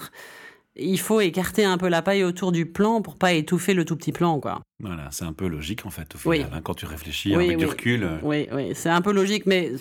il 0.81 0.99
faut 0.99 1.21
écarter 1.21 1.65
un 1.65 1.77
peu 1.77 1.87
la 1.87 2.01
paille 2.01 2.23
autour 2.23 2.51
du 2.51 2.65
plan 2.65 3.01
pour 3.01 3.15
pas 3.17 3.33
étouffer 3.33 3.73
le 3.73 3.85
tout 3.85 3.95
petit 3.95 4.11
plan, 4.11 4.39
quoi. 4.39 4.61
Voilà, 4.81 5.09
c'est 5.11 5.25
un 5.25 5.33
peu 5.33 5.47
logique 5.47 5.85
en 5.85 5.89
fait 5.89 6.15
au 6.15 6.17
final, 6.17 6.49
hein, 6.53 6.61
quand 6.63 6.73
tu 6.73 6.85
réfléchis 6.85 7.35
avec 7.35 7.57
du 7.57 7.65
recul. 7.65 8.03
Euh. 8.03 8.17
Oui, 8.23 8.47
oui, 8.53 8.71
c'est 8.75 8.89
un 8.89 9.01
peu 9.01 9.11
logique, 9.11 9.45
mais 9.45 9.73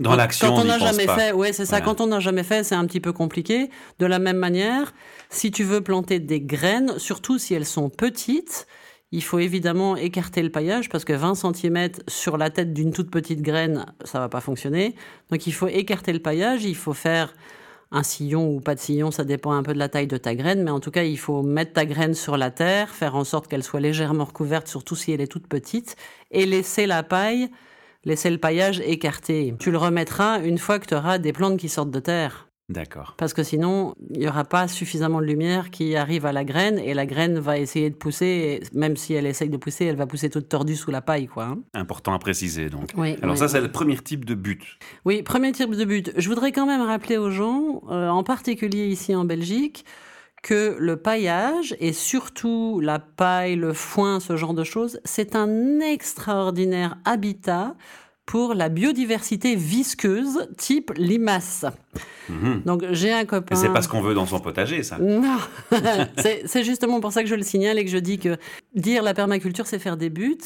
dans 0.00 0.16
l'action, 0.16 0.48
quand 0.48 0.62
on 0.62 0.64
n'a 0.64 0.78
jamais 0.78 1.06
fait, 1.06 1.32
ouais, 1.32 1.52
c'est 1.52 1.66
ça. 1.66 1.80
Quand 1.80 2.00
on 2.00 2.06
n'a 2.06 2.20
jamais 2.20 2.42
fait, 2.42 2.64
c'est 2.64 2.74
un 2.74 2.86
petit 2.86 3.00
peu 3.00 3.12
compliqué. 3.12 3.70
De 3.98 4.06
la 4.06 4.18
même 4.18 4.38
manière, 4.38 4.94
si 5.28 5.50
tu 5.50 5.62
veux 5.62 5.82
planter 5.82 6.20
des 6.20 6.40
graines, 6.40 6.98
surtout 6.98 7.38
si 7.38 7.52
elles 7.54 7.66
sont 7.66 7.90
petites, 7.90 8.66
il 9.12 9.22
faut 9.22 9.38
évidemment 9.38 9.96
écarter 9.96 10.42
le 10.42 10.50
paillage 10.50 10.88
parce 10.88 11.04
que 11.04 11.12
20 11.12 11.34
cm 11.34 11.88
sur 12.08 12.36
la 12.36 12.50
tête 12.50 12.72
d'une 12.72 12.92
toute 12.92 13.10
petite 13.10 13.40
graine, 13.40 13.86
ça 14.04 14.18
va 14.18 14.28
pas 14.28 14.40
fonctionner. 14.40 14.94
Donc 15.30 15.46
il 15.46 15.52
faut 15.52 15.68
écarter 15.68 16.12
le 16.12 16.18
paillage, 16.18 16.64
il 16.64 16.74
faut 16.74 16.92
faire 16.92 17.34
un 17.96 18.02
sillon 18.02 18.48
ou 18.54 18.60
pas 18.60 18.74
de 18.74 18.80
sillon, 18.80 19.10
ça 19.10 19.24
dépend 19.24 19.52
un 19.52 19.62
peu 19.62 19.72
de 19.72 19.78
la 19.78 19.88
taille 19.88 20.06
de 20.06 20.18
ta 20.18 20.34
graine, 20.34 20.62
mais 20.62 20.70
en 20.70 20.80
tout 20.80 20.90
cas, 20.90 21.02
il 21.04 21.18
faut 21.18 21.42
mettre 21.42 21.72
ta 21.72 21.86
graine 21.86 22.14
sur 22.14 22.36
la 22.36 22.50
terre, 22.50 22.90
faire 22.90 23.16
en 23.16 23.24
sorte 23.24 23.48
qu'elle 23.48 23.62
soit 23.62 23.80
légèrement 23.80 24.24
recouverte, 24.24 24.68
surtout 24.68 24.96
si 24.96 25.12
elle 25.12 25.20
est 25.20 25.26
toute 25.26 25.46
petite, 25.46 25.96
et 26.30 26.44
laisser 26.44 26.86
la 26.86 27.02
paille, 27.02 27.50
laisser 28.04 28.30
le 28.30 28.38
paillage 28.38 28.80
écarté. 28.80 29.54
Tu 29.58 29.70
le 29.70 29.78
remettras 29.78 30.40
une 30.42 30.58
fois 30.58 30.78
que 30.78 30.86
tu 30.86 30.94
auras 30.94 31.18
des 31.18 31.32
plantes 31.32 31.58
qui 31.58 31.68
sortent 31.68 31.90
de 31.90 32.00
terre. 32.00 32.45
D'accord. 32.68 33.14
Parce 33.16 33.32
que 33.32 33.44
sinon, 33.44 33.94
il 34.10 34.18
n'y 34.18 34.28
aura 34.28 34.44
pas 34.44 34.66
suffisamment 34.66 35.20
de 35.20 35.26
lumière 35.26 35.70
qui 35.70 35.94
arrive 35.94 36.26
à 36.26 36.32
la 36.32 36.42
graine 36.42 36.80
et 36.80 36.94
la 36.94 37.06
graine 37.06 37.38
va 37.38 37.58
essayer 37.58 37.90
de 37.90 37.94
pousser. 37.94 38.26
Et 38.26 38.76
même 38.76 38.96
si 38.96 39.14
elle 39.14 39.26
essaye 39.26 39.48
de 39.48 39.56
pousser, 39.56 39.84
elle 39.84 39.96
va 39.96 40.06
pousser 40.06 40.30
toute 40.30 40.48
tordue 40.48 40.74
sous 40.74 40.90
la 40.90 41.00
paille. 41.00 41.28
Quoi, 41.28 41.44
hein. 41.44 41.58
Important 41.74 42.12
à 42.12 42.18
préciser 42.18 42.68
donc. 42.68 42.90
Oui, 42.96 43.16
Alors 43.22 43.38
ça, 43.38 43.46
c'est 43.46 43.60
le 43.60 43.70
premier 43.70 43.96
type 43.98 44.24
de 44.24 44.34
but. 44.34 44.62
Oui, 45.04 45.22
premier 45.22 45.52
type 45.52 45.70
de 45.70 45.84
but. 45.84 46.12
Je 46.16 46.28
voudrais 46.28 46.50
quand 46.50 46.66
même 46.66 46.82
rappeler 46.82 47.18
aux 47.18 47.30
gens, 47.30 47.82
euh, 47.88 48.08
en 48.08 48.24
particulier 48.24 48.86
ici 48.86 49.14
en 49.14 49.24
Belgique, 49.24 49.84
que 50.42 50.76
le 50.78 50.96
paillage 50.96 51.76
et 51.78 51.92
surtout 51.92 52.80
la 52.80 52.98
paille, 52.98 53.54
le 53.54 53.72
foin, 53.72 54.18
ce 54.18 54.36
genre 54.36 54.54
de 54.54 54.64
choses, 54.64 55.00
c'est 55.04 55.36
un 55.36 55.80
extraordinaire 55.80 56.98
habitat 57.04 57.76
pour 58.26 58.54
la 58.54 58.68
biodiversité 58.68 59.54
visqueuse 59.54 60.48
type 60.58 60.92
limace. 60.96 61.64
Mhm. 62.28 62.62
Donc 62.66 62.84
j'ai 62.90 63.12
un 63.12 63.24
copain. 63.24 63.54
C'est 63.54 63.72
pas 63.72 63.82
ce 63.82 63.88
qu'on 63.88 64.02
veut 64.02 64.14
dans 64.14 64.26
son 64.26 64.40
potager, 64.40 64.82
ça. 64.82 64.98
Non, 64.98 65.38
c'est 66.16 66.64
justement 66.64 67.00
pour 67.00 67.12
ça 67.12 67.22
que 67.22 67.28
je 67.28 67.36
le 67.36 67.44
signale 67.44 67.78
et 67.78 67.84
que 67.84 67.90
je 67.90 67.98
dis 67.98 68.18
que 68.18 68.36
dire 68.74 69.04
la 69.04 69.14
permaculture, 69.14 69.66
c'est 69.66 69.78
faire 69.78 69.96
des 69.96 70.10
buts. 70.10 70.38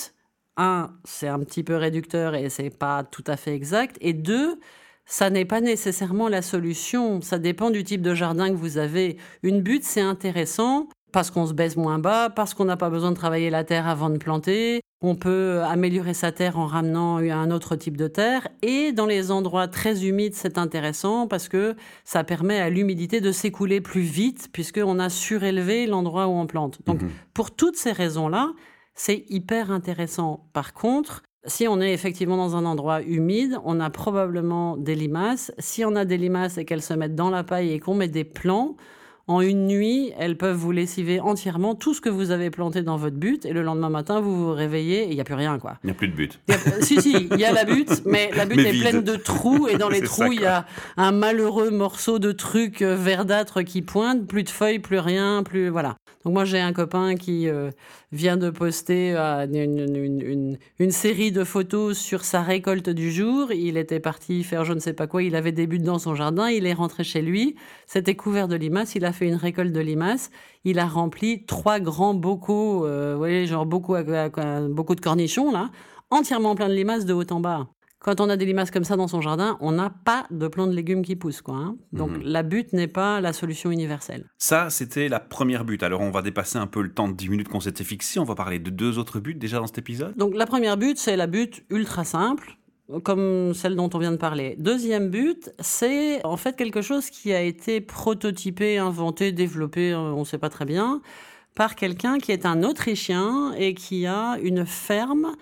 Un, 0.58 0.90
c'est 1.04 1.28
un 1.28 1.38
petit 1.38 1.62
peu 1.62 1.76
réducteur 1.76 2.34
et 2.34 2.50
c'est 2.50 2.68
pas 2.68 3.02
tout 3.02 3.24
à 3.26 3.38
fait 3.38 3.54
exact. 3.54 3.96
Et 4.02 4.12
deux, 4.12 4.60
ça 5.06 5.30
n'est 5.30 5.46
pas 5.46 5.62
nécessairement 5.62 6.28
la 6.28 6.42
solution. 6.42 7.22
Ça 7.22 7.38
dépend 7.38 7.70
du 7.70 7.82
type 7.82 8.02
de 8.02 8.14
jardin 8.14 8.50
que 8.50 8.56
vous 8.56 8.76
avez. 8.76 9.16
Une 9.42 9.62
butte, 9.62 9.84
c'est 9.84 10.02
intéressant 10.02 10.86
parce 11.12 11.30
qu'on 11.30 11.46
se 11.46 11.54
baisse 11.54 11.76
moins 11.76 11.98
bas, 11.98 12.28
parce 12.30 12.52
qu'on 12.52 12.66
n'a 12.66 12.76
pas 12.76 12.90
besoin 12.90 13.10
de 13.10 13.16
travailler 13.16 13.48
la 13.48 13.64
terre 13.64 13.88
avant 13.88 14.10
de 14.10 14.18
planter. 14.18 14.82
On 15.02 15.14
peut 15.14 15.62
améliorer 15.62 16.12
sa 16.12 16.30
terre 16.30 16.58
en 16.58 16.66
ramenant 16.66 17.16
un 17.16 17.50
autre 17.50 17.74
type 17.74 17.96
de 17.96 18.06
terre. 18.06 18.48
Et 18.60 18.92
dans 18.92 19.06
les 19.06 19.30
endroits 19.30 19.66
très 19.66 20.04
humides, 20.04 20.34
c'est 20.34 20.58
intéressant 20.58 21.26
parce 21.26 21.48
que 21.48 21.74
ça 22.04 22.22
permet 22.22 22.58
à 22.60 22.68
l'humidité 22.68 23.22
de 23.22 23.32
s'écouler 23.32 23.80
plus 23.80 24.02
vite 24.02 24.50
puisqu'on 24.52 24.98
a 24.98 25.08
surélevé 25.08 25.86
l'endroit 25.86 26.26
où 26.26 26.32
on 26.32 26.46
plante. 26.46 26.80
Donc, 26.84 27.00
mhm. 27.00 27.10
pour 27.32 27.50
toutes 27.50 27.76
ces 27.76 27.92
raisons-là, 27.92 28.52
c'est 28.94 29.24
hyper 29.30 29.70
intéressant. 29.70 30.46
Par 30.52 30.74
contre, 30.74 31.22
si 31.46 31.66
on 31.66 31.80
est 31.80 31.94
effectivement 31.94 32.36
dans 32.36 32.54
un 32.54 32.66
endroit 32.66 33.00
humide, 33.00 33.58
on 33.64 33.80
a 33.80 33.88
probablement 33.88 34.76
des 34.76 34.94
limaces. 34.94 35.50
Si 35.58 35.82
on 35.86 35.96
a 35.96 36.04
des 36.04 36.18
limaces 36.18 36.58
et 36.58 36.66
qu'elles 36.66 36.82
se 36.82 36.92
mettent 36.92 37.14
dans 37.14 37.30
la 37.30 37.42
paille 37.42 37.72
et 37.72 37.80
qu'on 37.80 37.94
met 37.94 38.08
des 38.08 38.24
plants, 38.24 38.76
en 39.30 39.40
une 39.40 39.68
nuit, 39.68 40.12
elles 40.18 40.36
peuvent 40.36 40.56
vous 40.56 40.72
lessiver 40.72 41.20
entièrement 41.20 41.76
tout 41.76 41.94
ce 41.94 42.00
que 42.00 42.08
vous 42.08 42.32
avez 42.32 42.50
planté 42.50 42.82
dans 42.82 42.96
votre 42.96 43.14
butte 43.14 43.46
et 43.46 43.52
le 43.52 43.62
lendemain 43.62 43.88
matin, 43.88 44.20
vous 44.20 44.46
vous 44.46 44.52
réveillez 44.52 45.04
et 45.04 45.08
il 45.10 45.14
n'y 45.14 45.20
a 45.20 45.24
plus 45.24 45.34
rien. 45.34 45.60
quoi. 45.60 45.74
Il 45.84 45.86
n'y 45.86 45.92
a 45.92 45.94
plus 45.94 46.08
de 46.08 46.16
butte. 46.16 46.40
si, 46.80 47.00
si, 47.00 47.28
il 47.30 47.38
y 47.38 47.44
a 47.44 47.52
la 47.52 47.64
butte, 47.64 48.02
mais 48.06 48.32
la 48.34 48.44
butte 48.44 48.58
est 48.58 48.80
pleine 48.80 49.02
de 49.02 49.14
trous 49.14 49.68
et 49.68 49.76
dans 49.76 49.88
les 49.88 50.00
trous, 50.02 50.32
il 50.32 50.40
y 50.40 50.46
a 50.46 50.66
un 50.96 51.12
malheureux 51.12 51.70
morceau 51.70 52.18
de 52.18 52.32
truc 52.32 52.82
euh, 52.82 52.96
verdâtre 52.96 53.62
qui 53.62 53.82
pointe, 53.82 54.26
plus 54.26 54.42
de 54.42 54.50
feuilles, 54.50 54.80
plus 54.80 54.98
rien, 54.98 55.44
plus... 55.44 55.68
Voilà. 55.68 55.94
Donc 56.24 56.34
moi, 56.34 56.44
j'ai 56.44 56.60
un 56.60 56.74
copain 56.74 57.14
qui 57.14 57.48
euh, 57.48 57.70
vient 58.12 58.36
de 58.36 58.50
poster 58.50 59.14
euh, 59.16 59.46
une, 59.46 60.90
série 60.90 61.32
de 61.32 61.44
photos 61.44 61.96
sur 61.96 62.24
sa 62.24 62.42
récolte 62.42 62.90
du 62.90 63.10
jour. 63.10 63.52
Il 63.52 63.78
était 63.78 64.00
parti 64.00 64.44
faire 64.44 64.66
je 64.66 64.74
ne 64.74 64.80
sais 64.80 64.92
pas 64.92 65.06
quoi. 65.06 65.22
Il 65.22 65.34
avait 65.34 65.52
des 65.52 65.66
buttes 65.66 65.82
dans 65.82 65.98
son 65.98 66.14
jardin. 66.14 66.50
Il 66.50 66.66
est 66.66 66.74
rentré 66.74 67.04
chez 67.04 67.22
lui. 67.22 67.56
C'était 67.86 68.16
couvert 68.16 68.48
de 68.48 68.56
limaces. 68.56 68.94
Il 68.96 69.06
a 69.06 69.12
fait 69.12 69.26
une 69.26 69.34
récolte 69.34 69.72
de 69.72 69.80
limaces. 69.80 70.30
Il 70.64 70.78
a 70.78 70.86
rempli 70.86 71.46
trois 71.46 71.80
grands 71.80 72.12
bocaux, 72.12 72.84
euh, 72.84 73.14
voyez, 73.16 73.46
genre 73.46 73.64
beaucoup, 73.64 73.94
beaucoup 74.68 74.94
de 74.94 75.00
cornichons, 75.00 75.50
là, 75.50 75.70
entièrement 76.10 76.54
plein 76.54 76.68
de 76.68 76.74
limaces 76.74 77.06
de 77.06 77.14
haut 77.14 77.24
en 77.30 77.40
bas. 77.40 77.68
Quand 78.00 78.18
on 78.22 78.30
a 78.30 78.36
des 78.38 78.46
limaces 78.46 78.70
comme 78.70 78.84
ça 78.84 78.96
dans 78.96 79.08
son 79.08 79.20
jardin, 79.20 79.58
on 79.60 79.72
n'a 79.72 79.90
pas 79.90 80.26
de 80.30 80.48
plants 80.48 80.66
de 80.66 80.74
légumes 80.74 81.02
qui 81.02 81.16
poussent. 81.16 81.42
Quoi, 81.42 81.56
hein. 81.56 81.76
Donc 81.92 82.10
mhm. 82.10 82.22
la 82.24 82.42
butte 82.42 82.72
n'est 82.72 82.88
pas 82.88 83.20
la 83.20 83.34
solution 83.34 83.70
universelle. 83.70 84.24
Ça, 84.38 84.70
c'était 84.70 85.08
la 85.08 85.20
première 85.20 85.66
butte. 85.66 85.82
Alors 85.82 86.00
on 86.00 86.10
va 86.10 86.22
dépasser 86.22 86.56
un 86.56 86.66
peu 86.66 86.80
le 86.80 86.92
temps 86.92 87.08
de 87.08 87.12
10 87.12 87.28
minutes 87.28 87.48
qu'on 87.48 87.60
s'était 87.60 87.84
fixé. 87.84 88.18
On 88.18 88.24
va 88.24 88.34
parler 88.34 88.58
de 88.58 88.70
deux 88.70 88.98
autres 88.98 89.20
buttes 89.20 89.38
déjà 89.38 89.58
dans 89.58 89.66
cet 89.66 89.76
épisode. 89.76 90.16
Donc 90.16 90.34
la 90.34 90.46
première 90.46 90.78
butte, 90.78 90.96
c'est 90.98 91.16
la 91.16 91.26
butte 91.26 91.62
ultra 91.68 92.04
simple 92.04 92.56
comme 93.04 93.54
celle 93.54 93.76
dont 93.76 93.88
on 93.94 93.98
vient 93.98 94.10
de 94.10 94.16
parler. 94.16 94.56
Deuxième 94.58 95.10
but, 95.10 95.52
c'est 95.60 96.24
en 96.24 96.36
fait 96.36 96.56
quelque 96.56 96.82
chose 96.82 97.08
qui 97.08 97.32
a 97.32 97.40
été 97.40 97.80
prototypé, 97.80 98.78
inventé, 98.78 99.30
développé, 99.30 99.92
euh, 99.92 99.98
on 99.98 100.20
ne 100.20 100.24
sait 100.24 100.38
pas 100.38 100.48
très 100.48 100.64
bien, 100.64 101.00
par 101.54 101.76
quelqu'un 101.76 102.18
qui 102.18 102.32
est 102.32 102.46
un 102.46 102.64
Autrichien 102.64 103.52
et 103.56 103.74
qui 103.74 104.06
a 104.06 104.38
une 104.42 104.66
ferme 104.66 105.36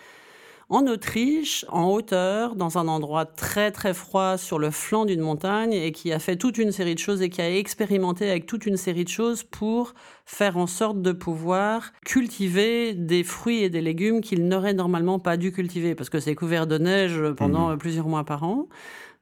en 0.71 0.87
Autriche, 0.87 1.65
en 1.69 1.91
hauteur, 1.91 2.55
dans 2.55 2.77
un 2.77 2.89
endroit 2.89 3.25
très 3.25 3.71
très 3.71 3.95
froid 3.95 4.37
sur 4.37 4.59
le 4.59 4.71
flanc 4.71 5.07
d'une 5.07 5.21
montagne 5.21 5.73
et 5.73 5.93
qui 5.93 6.13
a 6.13 6.19
fait 6.19 6.37
toute 6.37 6.59
une 6.59 6.73
série 6.73 6.95
de 6.95 6.99
choses 6.99 7.23
et 7.23 7.31
qui 7.31 7.41
a 7.41 7.57
expérimenté 7.57 8.29
avec 8.29 8.45
toute 8.45 8.67
une 8.67 8.77
série 8.77 9.05
de 9.05 9.09
choses 9.09 9.43
pour 9.43 9.95
faire 10.27 10.59
en 10.59 10.67
sorte 10.67 11.01
de 11.01 11.13
pouvoir 11.13 11.93
cultiver 12.05 12.93
des 12.93 13.25
fruits 13.25 13.63
et 13.63 13.71
des 13.71 13.81
légumes 13.81 14.21
qu'il 14.21 14.47
n'aurait 14.47 14.75
normalement 14.75 15.19
pas 15.19 15.39
dû 15.39 15.53
cultiver 15.53 15.95
parce 15.95 16.11
que 16.11 16.21
c'est 16.21 16.35
couvert 16.35 16.67
de 16.67 16.77
neige 16.77 17.23
pendant 17.37 17.71
mmh. 17.71 17.79
plusieurs 17.79 18.09
mois 18.09 18.25
par 18.25 18.43
an. 18.43 18.69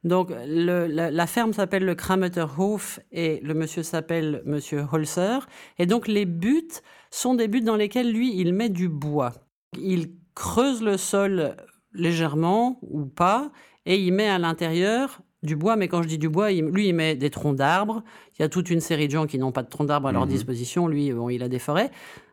Donc 0.03 0.31
la, 0.45 1.27
ferme 1.27 1.53
s'appelle 1.53 1.83
le 1.83 1.95
Krameterhof 1.95 2.99
et 3.11 3.39
le 3.41 3.53
monsieur 3.53 3.83
s'appelle 3.83 4.41
monsieur 4.45 4.85
Holzer. 4.91 5.47
Et 5.79 5.85
donc 5.85 6.07
les 6.07 6.25
buts 6.25 6.67
sont 7.09 7.35
des 7.35 7.47
buts 7.47 7.61
dans 7.61 7.75
lesquels 7.75 8.11
lui 8.11 8.37
il 8.37 8.53
met 8.53 8.69
du 8.69 8.89
bois. 8.89 9.33
Il 9.77 10.11
creuse 10.37 10.83
le 10.83 10.97
sol 10.97 11.55
légèrement 11.93 12.77
ou 12.83 13.05
pas, 13.05 13.51
et 13.87 13.97
il 13.97 14.13
met 14.13 14.27
à 14.27 14.37
l'intérieur 14.37 15.21
du 15.41 15.55
bois, 15.55 15.75
mais 15.75 15.87
quand 15.87 16.03
je 16.03 16.07
dis 16.07 16.19
du 16.19 16.29
bois, 16.29 16.51
lui, 16.51 16.89
il 16.89 16.93
met 16.93 17.15
des 17.15 17.31
troncs 17.31 17.55
d'arbres. 17.55 18.03
Il 18.37 18.41
y 18.43 18.45
a 18.45 18.49
toute 18.49 18.69
une 18.69 18.81
série 18.81 19.07
de 19.07 19.13
gens 19.13 19.25
qui 19.25 19.39
n'ont 19.39 19.51
pas 19.51 19.63
de 19.63 19.69
troncs 19.69 19.87
d'arbres 19.87 20.09
à 20.09 20.11
leur 20.11 20.25
mhm. 20.25 20.31
disposition. 20.31 20.87
Lui, 20.87 21.11
bon, 21.11 21.29
il 21.29 21.41
a 21.41 21.49
des 21.49 21.57
forêts. 21.57 21.89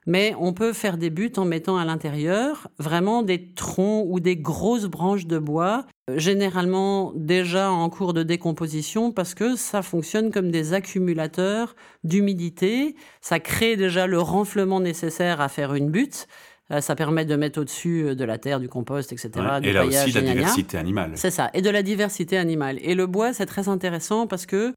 Mais 0.07 0.35
on 0.39 0.53
peut 0.53 0.75
faire 0.75 0.99
des 0.99 1.09
buts 1.09 1.33
en 1.37 1.47
mettant 1.47 1.79
à 1.79 1.85
l'intérieur 1.87 2.69
vraiment 2.79 3.23
des 3.23 3.55
troncs 3.55 4.05
ou 4.07 4.21
des 4.21 4.37
grosses 4.37 4.85
branches 4.85 5.27
de 5.27 5.39
bois, 5.39 5.87
euh, 6.11 6.19
généralement 6.19 7.13
déjà 7.15 7.71
en 7.71 7.89
cours 7.89 8.13
de 8.13 8.23
décomposition, 8.23 9.13
parce 9.13 9.35
que 9.35 9.57
ça 9.57 9.81
fonctionne 9.81 10.31
comme 10.31 10.51
des 10.51 10.75
accumulateurs 10.75 11.75
d'humidité. 12.05 12.97
Ça 13.23 13.41
crée 13.41 13.77
déjà 13.77 14.07
le 14.07 14.21
renflement 14.21 14.81
nécessaire 14.81 15.41
à 15.41 15.49
faire 15.49 15.73
une 15.73 15.91
butte. 15.91 16.27
Euh, 16.71 16.81
ça 16.81 16.95
permet 16.95 17.27
de 17.27 17.37
mettre 17.37 17.61
au-dessus 17.61 18.05
euh, 18.05 18.15
de 18.15 18.25
la 18.25 18.39
terre, 18.39 18.59
du 18.59 18.69
compost, 18.69 19.13
etc. 19.13 19.31
et 19.63 19.73
là 19.73 19.85
aussi, 19.85 20.13
la 20.13 20.23
diversité 20.23 20.79
animale. 20.79 21.13
C'est 21.15 21.31
ça, 21.31 21.51
et 21.53 21.61
de 21.61 21.69
la 21.71 21.83
diversité 21.83 22.39
animale. 22.39 22.79
Et 22.81 22.95
le 22.95 23.07
bois, 23.07 23.35
c'est 23.35 23.47
très 23.47 23.69
intéressant 23.69 24.27
parce 24.27 24.47
que 24.47 24.73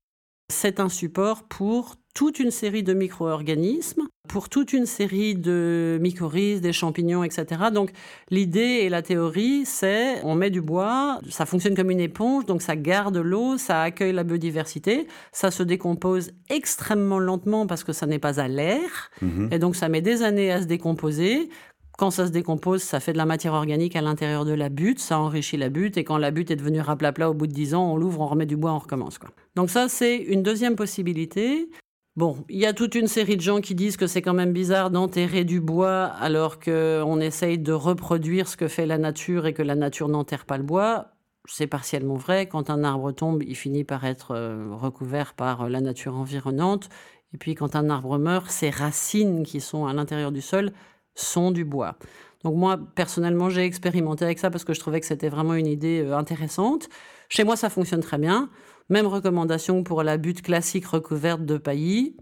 c'est 0.50 0.80
un 0.80 0.90
support 0.90 1.44
pour 1.44 1.96
toute 2.14 2.40
une 2.40 2.52
série 2.52 2.84
de 2.84 2.94
micro-organismes, 2.94 4.08
pour 4.28 4.50
toute 4.50 4.74
une 4.74 4.88
série 4.88 5.36
de 5.36 6.00
mycorhizes, 6.02 6.62
des 6.62 6.74
champignons, 6.74 7.24
etc. 7.24 7.46
Donc 7.72 7.92
l'idée 8.32 8.80
et 8.82 8.90
la 8.90 9.02
théorie, 9.02 9.66
c'est 9.66 10.22
on 10.24 10.34
met 10.34 10.50
du 10.50 10.62
bois, 10.62 11.20
ça 11.30 11.46
fonctionne 11.46 11.76
comme 11.76 11.92
une 11.92 12.00
éponge, 12.00 12.46
donc 12.46 12.62
ça 12.62 12.76
garde 12.76 13.18
l'eau, 13.18 13.58
ça 13.58 13.82
accueille 13.82 14.14
la 14.14 14.24
biodiversité, 14.24 15.08
ça 15.32 15.52
se 15.52 15.64
décompose 15.64 16.32
extrêmement 16.50 17.20
lentement 17.20 17.68
parce 17.68 17.84
que 17.84 17.94
ça 17.94 18.08
n'est 18.08 18.20
pas 18.20 18.40
à 18.40 18.48
l'air, 18.48 19.12
mhm. 19.22 19.50
et 19.52 19.60
donc 19.60 19.76
ça 19.76 19.88
met 19.88 20.02
des 20.02 20.24
années 20.24 20.52
à 20.52 20.62
se 20.62 20.66
décomposer. 20.66 21.50
Quand 21.98 22.12
ça 22.12 22.28
se 22.28 22.32
décompose, 22.32 22.84
ça 22.84 23.00
fait 23.00 23.12
de 23.12 23.18
la 23.18 23.26
matière 23.26 23.54
organique 23.54 23.96
à 23.96 24.02
l'intérieur 24.02 24.46
de 24.46 24.54
la 24.54 24.70
butte, 24.70 25.00
ça 25.00 25.20
enrichit 25.20 25.58
la 25.58 25.70
butte, 25.70 25.98
et 25.98 26.04
quand 26.04 26.20
la 26.20 26.30
butte 26.30 26.52
est 26.52 26.56
devenue 26.56 26.80
raplapla 26.80 27.32
au 27.32 27.34
bout 27.34 27.48
de 27.48 27.54
10 27.54 27.74
ans, 27.74 27.92
on 27.92 27.98
l'ouvre, 27.98 28.22
on 28.22 28.28
remet 28.28 28.46
du 28.46 28.56
bois, 28.56 28.72
on 28.72 28.78
recommence. 28.78 29.18
Quoi. 29.18 29.32
Donc 29.56 29.72
ça, 29.72 29.90
c'est 29.90 30.16
une 30.16 30.44
deuxième 30.44 30.76
possibilité. 30.76 31.68
Bon, 32.16 32.38
il 32.50 32.60
y 32.60 32.68
a 32.68 32.74
toute 32.74 32.94
une 32.94 33.08
série 33.08 33.36
de 33.36 33.42
gens 33.42 33.62
qui 33.62 33.74
disent 33.74 33.98
que 33.98 34.06
c'est 34.06 34.22
quand 34.22 34.36
même 34.36 34.54
bizarre 34.54 34.92
d'enterrer 34.92 35.44
du 35.44 35.60
bois 35.60 36.06
alors 36.06 36.60
qu'on 36.60 37.20
essaye 37.20 37.58
de 37.58 37.74
reproduire 37.74 38.48
ce 38.48 38.58
que 38.58 38.68
fait 38.68 38.86
la 38.86 39.00
nature 39.00 39.48
et 39.48 39.54
que 39.54 39.64
la 39.64 39.76
nature 39.76 40.08
n'enterre 40.08 40.46
pas 40.46 40.58
le 40.58 40.64
bois. 40.64 41.14
C'est 41.48 41.68
partiellement 41.68 42.16
vrai. 42.16 42.48
Quand 42.48 42.70
un 42.70 42.84
arbre 42.84 43.12
tombe, 43.12 43.42
il 43.42 43.56
finit 43.56 43.84
par 43.84 44.06
être 44.06 44.36
euh, 44.36 44.68
recouvert 44.72 45.34
par 45.34 45.70
la 45.70 45.82
nature 45.82 46.16
environnante. 46.16 46.90
Et 47.34 47.38
puis 47.38 47.56
quand 47.56 47.76
un 47.76 47.90
arbre 47.90 48.18
meurt, 48.20 48.50
ses 48.52 48.70
racines 48.70 49.44
qui 49.44 49.62
sont 49.62 49.86
à 49.86 49.94
l'intérieur 49.94 50.32
du 50.32 50.42
sol 50.42 50.74
sont 51.18 51.52
du 51.52 51.66
bois. 51.66 51.98
Donc 52.44 52.56
moi, 52.56 52.80
personnellement, 52.96 53.50
j'ai 53.50 53.64
expérimenté 53.64 54.24
avec 54.24 54.40
ça 54.40 54.50
parce 54.50 54.64
que 54.64 54.74
je 54.74 54.80
trouvais 54.80 55.00
que 55.00 55.06
c'était 55.06 55.30
vraiment 55.30 55.56
une 55.56 55.68
idée 55.68 56.02
euh, 56.02 56.18
intéressante. 56.18 56.88
Chez 57.30 57.44
moi, 57.44 57.56
ça 57.56 57.70
fonctionne 57.70 58.02
très 58.02 58.18
bien. 58.18 58.50
Même 58.90 59.08
recommandation 59.08 59.84
pour 59.84 60.04
la 60.04 60.18
butte 60.18 60.42
classique 60.42 60.86
recouverte 60.86 61.44
de 61.44 61.58
paillis. 61.58 62.16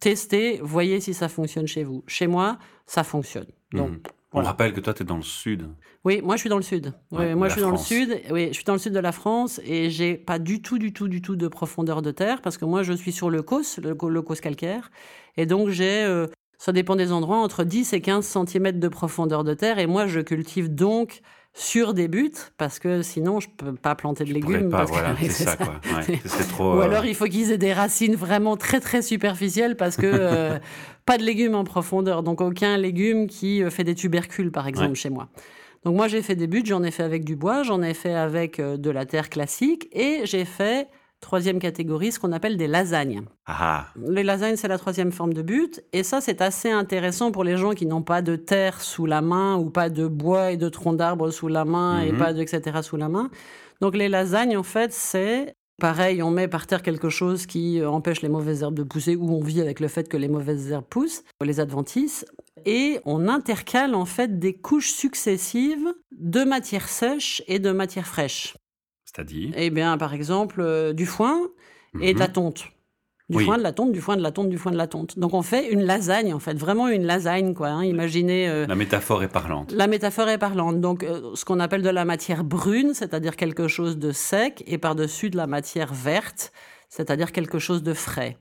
Testez, 0.00 0.60
voyez 0.62 1.00
si 1.00 1.14
ça 1.14 1.28
fonctionne 1.28 1.66
chez 1.66 1.84
vous. 1.84 2.04
Chez 2.06 2.26
moi, 2.26 2.58
ça 2.86 3.02
fonctionne. 3.02 3.46
Donc, 3.72 3.90
mmh. 3.90 4.10
On 4.32 4.42
rappelle 4.42 4.74
que 4.74 4.80
toi, 4.80 4.92
tu 4.92 5.02
es 5.02 5.06
dans 5.06 5.16
le 5.16 5.22
sud. 5.22 5.66
Oui, 6.04 6.20
moi, 6.22 6.36
je 6.36 6.40
suis 6.40 6.50
dans 6.50 6.58
le 6.58 6.62
sud. 6.62 6.92
moi, 7.10 7.48
je 7.48 7.52
suis 7.54 7.62
dans 7.62 7.70
le 7.70 7.78
sud. 7.78 8.20
Oui, 8.30 8.48
je 8.48 8.52
suis 8.52 8.64
dans 8.64 8.74
le 8.74 8.78
sud 8.78 8.92
de 8.92 8.98
la 8.98 9.12
France 9.12 9.60
et 9.64 9.88
j'ai 9.88 10.14
pas 10.14 10.38
du 10.38 10.60
tout, 10.60 10.78
du 10.78 10.92
tout, 10.92 11.08
du 11.08 11.22
tout 11.22 11.36
de 11.36 11.48
profondeur 11.48 12.02
de 12.02 12.10
terre 12.10 12.42
parce 12.42 12.58
que 12.58 12.66
moi, 12.66 12.82
je 12.82 12.92
suis 12.92 13.12
sur 13.12 13.30
le 13.30 13.42
cos, 13.42 13.78
le, 13.78 13.96
le 14.08 14.22
cos 14.22 14.34
calcaire. 14.34 14.90
Et 15.38 15.46
donc, 15.46 15.70
j'ai 15.70 16.04
euh, 16.04 16.26
ça 16.58 16.72
dépend 16.72 16.96
des 16.96 17.12
endroits, 17.12 17.38
entre 17.38 17.64
10 17.64 17.92
et 17.92 18.00
15 18.00 18.24
cm 18.24 18.78
de 18.78 18.88
profondeur 18.88 19.44
de 19.44 19.54
terre. 19.54 19.78
Et 19.78 19.86
moi, 19.86 20.06
je 20.06 20.20
cultive 20.20 20.74
donc 20.74 21.22
sur 21.56 21.94
des 21.94 22.06
buts 22.06 22.34
parce 22.58 22.78
que 22.78 23.00
sinon 23.00 23.40
je 23.40 23.48
peux 23.48 23.72
pas 23.72 23.94
planter 23.94 24.24
de 24.24 24.32
légumes. 24.32 24.68
Pas, 24.68 24.84
voilà, 24.84 25.16
c'est 25.20 25.30
ça, 25.30 25.56
quoi. 25.56 25.80
trop, 26.50 26.76
Ou 26.76 26.80
alors 26.80 27.02
euh, 27.02 27.06
il 27.06 27.14
faut 27.14 27.24
qu'ils 27.24 27.50
aient 27.50 27.58
des 27.58 27.72
racines 27.72 28.14
vraiment 28.14 28.58
très 28.58 28.78
très 28.78 29.00
superficielles 29.00 29.74
parce 29.74 29.96
que 29.96 30.06
euh, 30.06 30.58
pas 31.06 31.16
de 31.16 31.22
légumes 31.22 31.54
en 31.54 31.64
profondeur, 31.64 32.22
donc 32.22 32.42
aucun 32.42 32.76
légume 32.76 33.26
qui 33.26 33.62
euh, 33.62 33.70
fait 33.70 33.84
des 33.84 33.94
tubercules 33.94 34.52
par 34.52 34.68
exemple 34.68 34.94
chez 34.96 35.08
moi. 35.08 35.28
Donc 35.84 35.96
moi 35.96 36.08
j'ai 36.08 36.20
fait 36.20 36.36
des 36.36 36.46
buts, 36.46 36.62
j'en 36.66 36.82
ai 36.82 36.90
fait 36.90 37.04
avec 37.04 37.24
du 37.24 37.36
bois, 37.36 37.62
j'en 37.62 37.82
ai 37.82 37.94
fait 37.94 38.14
avec 38.14 38.60
de 38.60 38.90
la 38.90 39.06
terre 39.06 39.30
classique 39.30 39.88
et 39.92 40.22
j'ai 40.24 40.44
fait 40.44 40.88
Troisième 41.20 41.58
catégorie, 41.58 42.12
ce 42.12 42.20
qu'on 42.20 42.32
appelle 42.32 42.56
des 42.56 42.66
lasagnes. 42.66 43.22
Ah. 43.46 43.86
Les 44.06 44.22
lasagnes, 44.22 44.56
c'est 44.56 44.68
la 44.68 44.78
troisième 44.78 45.12
forme 45.12 45.32
de 45.32 45.42
but. 45.42 45.82
Et 45.92 46.02
ça, 46.02 46.20
c'est 46.20 46.42
assez 46.42 46.70
intéressant 46.70 47.32
pour 47.32 47.42
les 47.42 47.56
gens 47.56 47.72
qui 47.72 47.86
n'ont 47.86 48.02
pas 48.02 48.22
de 48.22 48.36
terre 48.36 48.80
sous 48.80 49.06
la 49.06 49.22
main 49.22 49.56
ou 49.56 49.70
pas 49.70 49.88
de 49.88 50.06
bois 50.06 50.52
et 50.52 50.56
de 50.56 50.68
troncs 50.68 50.96
d'arbres 50.96 51.30
sous 51.30 51.48
la 51.48 51.64
main 51.64 52.02
et 52.02 52.12
mhm. 52.12 52.18
pas 52.18 52.32
de 52.32 52.42
etc. 52.42 52.80
sous 52.82 52.96
la 52.96 53.08
main. 53.08 53.30
Donc 53.80 53.96
les 53.96 54.08
lasagnes, 54.08 54.56
en 54.56 54.62
fait, 54.62 54.92
c'est 54.92 55.54
pareil, 55.80 56.22
on 56.22 56.30
met 56.30 56.48
par 56.48 56.66
terre 56.66 56.82
quelque 56.82 57.08
chose 57.08 57.46
qui 57.46 57.84
empêche 57.84 58.22
les 58.22 58.28
mauvaises 58.28 58.62
herbes 58.62 58.76
de 58.76 58.82
pousser 58.82 59.16
ou 59.16 59.30
on 59.30 59.40
vit 59.40 59.60
avec 59.60 59.80
le 59.80 59.88
fait 59.88 60.08
que 60.08 60.16
les 60.16 60.28
mauvaises 60.28 60.70
herbes 60.70 60.84
poussent, 60.88 61.22
les 61.42 61.60
adventices. 61.60 62.24
Et 62.64 63.00
on 63.04 63.28
intercale 63.28 63.94
en 63.94 64.04
fait 64.04 64.38
des 64.38 64.54
couches 64.54 64.90
successives 64.90 65.94
de 66.12 66.44
matière 66.44 66.88
sèche 66.88 67.42
et 67.46 67.58
de 67.58 67.70
matière 67.70 68.06
fraîche. 68.06 68.54
C'est-à-dire 69.16 69.52
Eh 69.56 69.70
bien, 69.70 69.96
par 69.96 70.12
exemple, 70.12 70.60
euh, 70.60 70.92
du 70.92 71.06
foin 71.06 71.40
et 72.00 72.12
de 72.12 72.18
la 72.18 72.26
mhm. 72.26 72.32
tonte. 72.32 72.64
Du 73.28 73.42
foin, 73.44 73.58
de 73.58 73.62
la 73.62 73.72
tonte, 73.72 73.90
du 73.90 74.00
foin, 74.00 74.16
de 74.16 74.22
la 74.22 74.30
tonte, 74.30 74.50
du 74.50 74.58
foin, 74.58 74.70
de 74.70 74.76
la 74.76 74.86
tonte. 74.86 75.18
Donc 75.18 75.34
on 75.34 75.42
fait 75.42 75.72
une 75.72 75.82
lasagne, 75.82 76.32
en 76.32 76.38
fait, 76.38 76.54
vraiment 76.54 76.86
une 76.86 77.04
lasagne, 77.04 77.54
quoi. 77.54 77.68
Hein. 77.70 77.84
Imaginez. 77.84 78.48
Euh, 78.48 78.66
la 78.68 78.76
métaphore 78.76 79.24
est 79.24 79.28
parlante. 79.28 79.72
La 79.72 79.88
métaphore 79.88 80.28
est 80.28 80.38
parlante. 80.38 80.80
Donc 80.80 81.02
euh, 81.02 81.34
ce 81.34 81.44
qu'on 81.44 81.58
appelle 81.58 81.82
de 81.82 81.90
la 81.90 82.04
matière 82.04 82.44
brune, 82.44 82.94
c'est-à-dire 82.94 83.34
quelque 83.34 83.66
chose 83.66 83.98
de 83.98 84.12
sec, 84.12 84.62
et 84.68 84.78
par-dessus 84.78 85.30
de 85.30 85.36
la 85.36 85.48
matière 85.48 85.92
verte, 85.92 86.52
c'est-à-dire 86.88 87.32
quelque 87.32 87.58
chose 87.58 87.82
de 87.82 87.94
frais. 87.94 88.36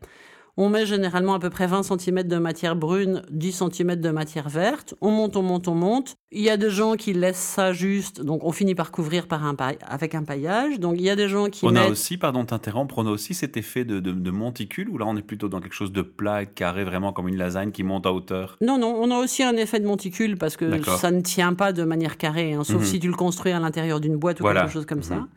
On 0.57 0.69
met 0.69 0.85
généralement 0.85 1.33
à 1.33 1.39
peu 1.39 1.49
près 1.49 1.67
20 1.67 1.83
cm 1.83 2.23
de 2.23 2.37
matière 2.37 2.77
brune, 2.77 3.23
10 3.29 3.63
cm 3.71 3.95
de 3.97 4.09
matière 4.09 4.47
verte. 4.47 4.95
On 5.01 5.11
monte, 5.11 5.35
on 5.35 5.41
monte, 5.41 5.67
on 5.67 5.75
monte. 5.75 6.15
Il 6.31 6.41
y 6.41 6.49
a 6.49 6.55
des 6.55 6.69
gens 6.69 6.95
qui 6.95 7.13
laissent 7.13 7.37
ça 7.37 7.73
juste, 7.73 8.21
donc 8.21 8.43
on 8.43 8.51
finit 8.51 8.75
par 8.75 8.91
couvrir 8.91 9.27
par 9.27 9.45
un 9.45 9.55
avec 9.87 10.15
un 10.15 10.23
paillage. 10.23 10.79
Donc 10.79 10.95
il 10.97 11.03
y 11.03 11.09
a 11.09 11.15
des 11.15 11.27
gens 11.27 11.49
qui 11.49 11.65
on 11.65 11.75
a 11.75 11.87
aussi, 11.87 12.17
pardon 12.17 12.45
t'interrompre, 12.45 12.97
on 12.97 13.07
a 13.07 13.09
aussi 13.09 13.33
cet 13.33 13.57
effet 13.57 13.85
de, 13.85 13.99
de, 13.99 14.31
monticule, 14.31 14.89
ou 14.89 14.97
là 14.97 15.05
on 15.07 15.15
est 15.15 15.21
plutôt 15.21 15.49
dans 15.49 15.61
quelque 15.61 15.73
chose 15.73 15.91
de 15.91 16.01
plat 16.01 16.43
et 16.43 16.45
de 16.45 16.51
carré, 16.51 16.83
vraiment 16.83 17.13
comme 17.13 17.27
une 17.27 17.37
lasagne 17.37 17.71
qui 17.71 17.83
monte 17.83 18.05
à 18.05 18.13
hauteur? 18.13 18.57
Non, 18.61 18.77
non, 18.77 18.97
on 18.99 19.11
a 19.11 19.17
aussi 19.17 19.43
un 19.43 19.55
effet 19.55 19.79
de 19.79 19.85
monticule 19.85 20.37
parce 20.37 20.57
que 20.57 20.81
ça 20.83 21.11
ne 21.11 21.21
tient 21.21 21.53
pas 21.53 21.73
de 21.73 21.83
manière 21.83 22.17
carrée, 22.17 22.53
hein, 22.53 22.63
sauf 22.63 22.81
mhm. 22.81 22.85
si 22.85 22.99
tu 22.99 23.07
le 23.07 23.15
construis 23.15 23.51
à 23.51 23.59
l'intérieur 23.59 23.99
d'une 23.99 24.17
boîte 24.17 24.41
ou 24.41 24.45
quelque 24.45 24.71
chose 24.71 24.85
comme 24.85 25.03
ça. 25.03 25.15
Mhm. 25.15 25.27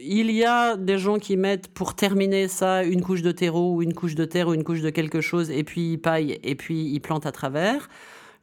Il 0.00 0.30
y 0.30 0.44
a 0.44 0.76
des 0.76 0.96
gens 0.96 1.18
qui 1.18 1.36
mettent 1.36 1.68
pour 1.68 1.94
terminer 1.94 2.46
ça 2.46 2.84
une 2.84 3.00
couche 3.00 3.22
de 3.22 3.32
terreau 3.32 3.74
ou 3.74 3.82
une 3.82 3.94
couche 3.94 4.14
de 4.14 4.24
terre 4.24 4.46
ou 4.46 4.54
une 4.54 4.62
couche 4.68 4.82
de 4.82 4.90
quelque 4.90 5.22
chose 5.22 5.50
et 5.50 5.64
puis 5.64 5.92
ils 5.92 5.98
paillent 5.98 6.38
et 6.42 6.54
puis 6.54 6.90
ils 6.92 7.00
plantent 7.00 7.24
à 7.24 7.32
travers. 7.32 7.88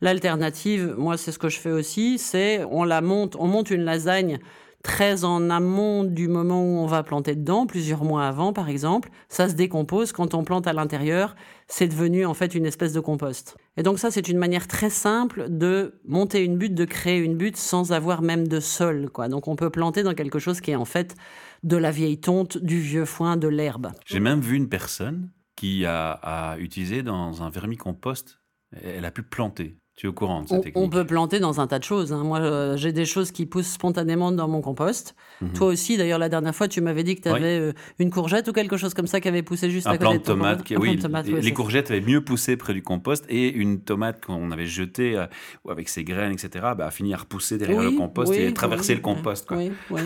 L'alternative, 0.01 0.95
moi 0.97 1.17
c'est 1.17 1.31
ce 1.31 1.37
que 1.37 1.49
je 1.49 1.59
fais 1.59 1.71
aussi, 1.71 2.17
c'est 2.17 2.63
on 2.71 2.83
la 2.83 3.01
monte, 3.01 3.35
on 3.37 3.45
monte 3.45 3.69
une 3.69 3.83
lasagne 3.83 4.39
très 4.81 5.23
en 5.23 5.51
amont 5.51 6.03
du 6.03 6.27
moment 6.27 6.63
où 6.63 6.79
on 6.79 6.87
va 6.87 7.03
planter 7.03 7.35
dedans, 7.35 7.67
plusieurs 7.67 8.03
mois 8.03 8.25
avant 8.25 8.53
par 8.53 8.69
exemple, 8.69 9.09
ça 9.29 9.47
se 9.47 9.53
décompose. 9.53 10.13
Quand 10.13 10.33
on 10.33 10.43
plante 10.43 10.65
à 10.65 10.73
l'intérieur, 10.73 11.35
c'est 11.67 11.87
devenu 11.87 12.25
en 12.25 12.33
fait 12.33 12.55
une 12.55 12.65
espèce 12.65 12.93
de 12.93 12.99
compost. 12.99 13.55
Et 13.77 13.83
donc 13.83 13.99
ça, 13.99 14.09
c'est 14.09 14.27
une 14.27 14.39
manière 14.39 14.67
très 14.67 14.89
simple 14.89 15.45
de 15.49 15.99
monter 16.07 16.43
une 16.43 16.57
butte, 16.57 16.73
de 16.73 16.85
créer 16.85 17.19
une 17.19 17.37
butte 17.37 17.57
sans 17.57 17.91
avoir 17.91 18.23
même 18.23 18.47
de 18.47 18.59
sol. 18.59 19.11
Quoi. 19.13 19.27
Donc 19.27 19.47
on 19.47 19.55
peut 19.55 19.69
planter 19.69 20.01
dans 20.01 20.15
quelque 20.15 20.39
chose 20.39 20.59
qui 20.59 20.71
est 20.71 20.75
en 20.75 20.85
fait 20.85 21.15
de 21.61 21.77
la 21.77 21.91
vieille 21.91 22.19
tonte, 22.19 22.57
du 22.57 22.79
vieux 22.79 23.05
foin, 23.05 23.37
de 23.37 23.47
l'herbe. 23.47 23.91
J'ai 24.07 24.19
même 24.19 24.39
vu 24.39 24.55
une 24.55 24.69
personne 24.69 25.29
qui 25.55 25.85
a, 25.85 26.57
utilisé 26.59 27.03
dans 27.03 27.43
un 27.43 27.49
vermicompost, 27.49 28.41
elle 28.71 29.05
a 29.05 29.11
pu 29.11 29.23
planter. 29.23 29.79
Tu 29.95 30.07
es 30.07 30.09
au 30.09 30.13
courant 30.13 30.41
de 30.41 30.49
cette 30.49 30.57
on, 30.57 30.61
technique 30.61 30.85
On 30.85 30.89
peut 30.89 31.05
planter 31.05 31.39
dans 31.39 31.61
un 31.61 31.67
tas 31.67 31.79
de 31.79 31.85
choses. 31.85 32.11
Hein. 32.11 32.21
Moi, 32.25 32.39
euh, 32.39 32.75
j'ai 32.75 32.91
des 32.91 33.05
choses 33.05 33.31
qui 33.31 33.45
poussent 33.45 33.71
spontanément 33.71 34.33
dans 34.33 34.49
mon 34.49 34.59
compost. 34.59 35.15
Mhm. 35.39 35.53
Toi 35.53 35.67
aussi, 35.67 35.95
d'ailleurs, 35.95 36.19
la 36.19 36.27
dernière 36.27 36.53
fois, 36.53 36.67
tu 36.67 36.81
m'avais 36.81 37.03
dit 37.03 37.15
que 37.15 37.21
tu 37.21 37.29
avais 37.29 37.59
euh, 37.59 37.71
une 37.99 38.09
courgette 38.09 38.49
ou 38.49 38.51
quelque 38.51 38.75
chose 38.75 38.93
comme 38.93 39.07
ça 39.07 39.21
qui 39.21 39.29
avait 39.29 39.41
poussé 39.41 39.69
juste 39.69 39.87
à 39.87 39.97
côté 39.97 40.17
de, 40.17 40.23
tomate. 40.23 40.63
Qui, 40.63 40.75
oui, 40.75 40.99
tomate, 40.99 41.27
les 41.27 41.53
courgettes 41.53 41.91
avaient 41.91 42.01
mieux 42.01 42.19
poussé 42.19 42.57
près 42.57 42.73
du 42.73 42.83
compost 42.83 43.23
et 43.29 43.49
une 43.53 43.79
tomate 43.79 44.25
qu'on 44.25 44.51
avait 44.51 44.65
jetée 44.65 45.15
euh, 45.15 45.27
avec 45.69 45.87
ses 45.87 46.03
graines, 46.03 46.33
etc., 46.33 46.49
bah, 46.77 46.87
a 46.87 46.91
fini 46.91 47.13
à 47.13 47.17
repousser 47.17 47.57
derrière 47.57 47.81
le 47.81 47.91
compost 47.91 48.33
et 48.33 48.53
traverser 48.53 48.95
le 48.95 49.01
compost. 49.01 49.47
Oui, 49.51 49.71
oui. 49.91 50.01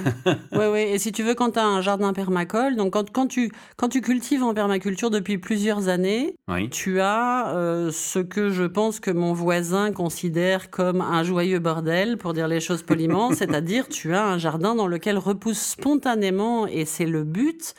oui, 0.51 0.79
Et 0.81 0.99
si 0.99 1.11
tu 1.11 1.23
veux, 1.23 1.33
quand 1.33 1.51
tu 1.51 1.59
as 1.59 1.65
un 1.65 1.81
jardin 1.81 2.13
permacole, 2.13 2.75
donc 2.75 2.93
quand, 2.93 3.09
quand, 3.11 3.25
tu, 3.25 3.51
quand 3.75 3.89
tu 3.89 4.01
cultives 4.01 4.43
en 4.43 4.53
permaculture 4.53 5.09
depuis 5.09 5.39
plusieurs 5.39 5.87
années, 5.87 6.35
tu 6.69 7.01
as 7.01 7.89
ce 7.91 8.19
que 8.19 8.51
je 8.51 8.65
pense 8.65 8.99
que 8.99 9.09
mon 9.09 9.33
voisin 9.33 9.78
considère 9.93 10.69
comme 10.69 11.01
un 11.01 11.23
joyeux 11.23 11.59
bordel, 11.59 12.17
pour 12.17 12.33
dire 12.33 12.47
les 12.47 12.59
choses 12.59 12.83
poliment, 12.83 13.31
c'est-à-dire 13.33 13.87
tu 13.87 14.13
as 14.13 14.25
un 14.25 14.37
jardin 14.37 14.75
dans 14.75 14.87
lequel 14.87 15.17
repousse 15.17 15.59
spontanément, 15.59 16.67
et 16.67 16.85
c'est 16.85 17.05
le 17.05 17.23
but, 17.23 17.73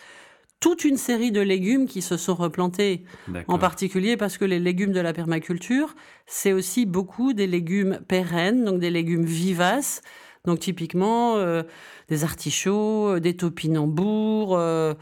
toute 0.61 0.85
une 0.85 0.99
série 0.99 1.33
de 1.33 1.40
légumes 1.40 1.87
qui 1.87 2.02
se 2.02 2.16
sont 2.16 2.35
replantés. 2.35 3.04
En 3.49 3.59
particulier 3.59 4.16
parce 4.19 4.37
que 4.37 4.45
les 4.45 4.59
légumes 4.59 4.92
de 4.92 5.00
la 5.00 5.14
permaculture, 5.14 5.95
c'est 6.26 6.52
aussi 6.52 6.85
beaucoup 6.85 7.33
des 7.33 7.47
légumes 7.47 8.00
pérennes, 8.07 8.64
donc 8.64 8.78
des 8.78 8.90
légumes 8.90 9.25
vivaces. 9.25 10.02
Donc 10.47 10.59
typiquement 10.59 11.37
euh, 11.37 11.62
des 12.09 12.25
artichauts, 12.25 13.09
euh, 13.09 13.20
des 13.20 13.37
topinambours, 13.37 14.56
euh, 14.56 14.94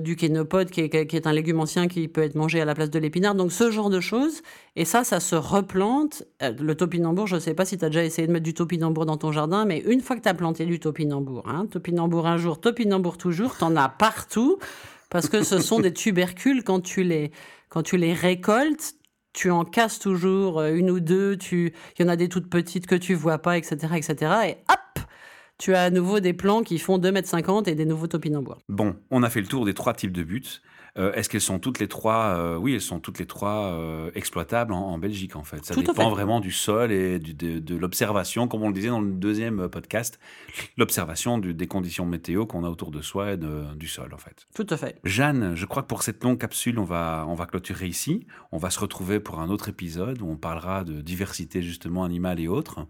du 0.00 0.16
kénopode 0.16 0.70
qui 0.70 0.80
est, 0.80 1.26
un 1.26 1.32
légume 1.32 1.60
ancien 1.60 1.86
qui 1.86 2.08
peut 2.08 2.22
être 2.22 2.34
mangé 2.34 2.62
à 2.62 2.64
la 2.64 2.74
place 2.74 2.88
de 2.88 2.98
l'épinard. 2.98 3.34
Donc 3.34 3.52
ce 3.52 3.70
genre 3.70 3.90
de 3.90 4.00
choses. 4.00 4.40
Et 4.76 4.86
ça, 4.86 5.04
ça 5.04 5.20
se 5.20 5.36
replante. 5.36 6.22
Le 6.40 6.74
topinambour, 6.74 7.26
je 7.26 7.34
ne 7.34 7.40
sais 7.40 7.52
pas 7.52 7.66
si 7.66 7.76
tu 7.76 7.84
as 7.84 7.88
déjà 7.88 8.04
essayé 8.04 8.26
de 8.26 8.32
mettre 8.32 8.44
du 8.44 8.54
topinambour 8.54 9.04
dans 9.04 9.18
ton 9.18 9.32
jardin, 9.32 9.66
mais 9.66 9.80
une 9.80 10.00
fois 10.00 10.16
que 10.16 10.22
tu 10.22 10.28
as 10.28 10.34
planté 10.34 10.64
du 10.64 10.80
topinambour, 10.80 11.46
hein, 11.46 11.66
topinambour 11.70 12.26
un 12.26 12.38
jour, 12.38 12.58
topinambour 12.58 13.18
toujours, 13.18 13.58
tu 13.58 13.64
en 13.64 13.76
as 13.76 13.88
partout. 13.90 14.58
Parce 15.10 15.28
que 15.28 15.42
ce 15.42 15.58
sont 15.58 15.80
des 15.80 15.92
tubercules, 15.92 16.62
quand 16.62 16.80
tu 16.80 17.02
les, 17.02 17.32
quand 17.68 17.82
tu 17.82 17.96
les 17.96 18.14
récoltes, 18.14 18.94
tu 19.32 19.50
en 19.50 19.64
casses 19.64 19.98
toujours 19.98 20.60
euh, 20.60 20.74
une 20.74 20.90
ou 20.90 21.00
deux, 21.00 21.36
tu, 21.36 21.72
il 21.98 22.02
y 22.02 22.04
en 22.04 22.08
a 22.08 22.16
des 22.16 22.28
toutes 22.28 22.50
petites 22.50 22.86
que 22.86 22.94
tu 22.94 23.14
vois 23.14 23.38
pas, 23.38 23.56
etc., 23.56 23.76
etc. 23.96 24.14
Et 24.48 24.56
hop, 24.70 25.04
tu 25.58 25.74
as 25.74 25.82
à 25.84 25.90
nouveau 25.90 26.20
des 26.20 26.32
plants 26.32 26.62
qui 26.62 26.78
font 26.78 26.98
2,50 26.98 27.58
m 27.58 27.62
et 27.66 27.74
des 27.74 27.84
nouveaux 27.84 28.06
topinambours. 28.06 28.58
Bon, 28.68 28.96
on 29.10 29.22
a 29.22 29.30
fait 29.30 29.40
le 29.40 29.46
tour 29.46 29.64
des 29.64 29.74
trois 29.74 29.94
types 29.94 30.12
de 30.12 30.22
buts. 30.22 30.60
Euh, 31.00 31.12
est-ce 31.14 31.28
qu'elles 31.28 31.40
sont 31.40 31.58
toutes 31.58 31.78
les 31.78 31.88
trois, 31.88 32.36
euh, 32.36 32.56
oui, 32.56 32.74
elles 32.74 32.80
sont 32.80 33.00
toutes 33.00 33.18
les 33.18 33.26
trois 33.26 33.72
euh, 33.72 34.10
exploitables 34.14 34.72
en, 34.72 34.98
Belgique 34.98 35.34
en 35.34 35.44
fait. 35.44 35.64
Ça 35.64 35.74
dépend 35.74 36.10
vraiment 36.10 36.40
du 36.40 36.52
sol 36.52 36.92
et 36.92 37.18
de, 37.18 37.76
l'observation, 37.76 38.48
comme 38.48 38.62
on 38.62 38.68
le 38.68 38.74
disait 38.74 38.88
dans 38.88 39.00
le 39.00 39.12
deuxième 39.12 39.68
podcast, 39.68 40.20
l'observation 40.76 41.38
des 41.38 41.66
conditions 41.66 42.04
météo 42.04 42.44
qu'on 42.44 42.64
a 42.64 42.68
autour 42.68 42.90
de 42.90 43.00
soi 43.00 43.32
et 43.32 43.38
du 43.76 43.88
sol 43.88 44.12
en 44.12 44.18
fait. 44.18 44.46
Tout 44.54 44.66
à 44.68 44.76
fait. 44.76 44.98
Jeanne, 45.04 45.54
je 45.54 45.64
crois 45.64 45.82
que 45.82 45.88
pour 45.88 46.02
cette 46.02 46.22
longue 46.22 46.38
capsule, 46.38 46.78
on 46.78 46.84
va, 46.84 47.24
on 47.28 47.34
va 47.34 47.46
clôturer 47.46 47.86
ici. 47.86 48.26
On 48.52 48.58
va 48.58 48.68
se 48.68 48.78
retrouver 48.78 49.20
pour 49.20 49.40
un 49.40 49.48
autre 49.48 49.70
épisode 49.70 50.20
où 50.20 50.28
on 50.28 50.36
parlera 50.36 50.84
de 50.84 51.00
diversité 51.00 51.62
justement 51.62 52.04
animale 52.04 52.40
et 52.40 52.48
autres. 52.48 52.86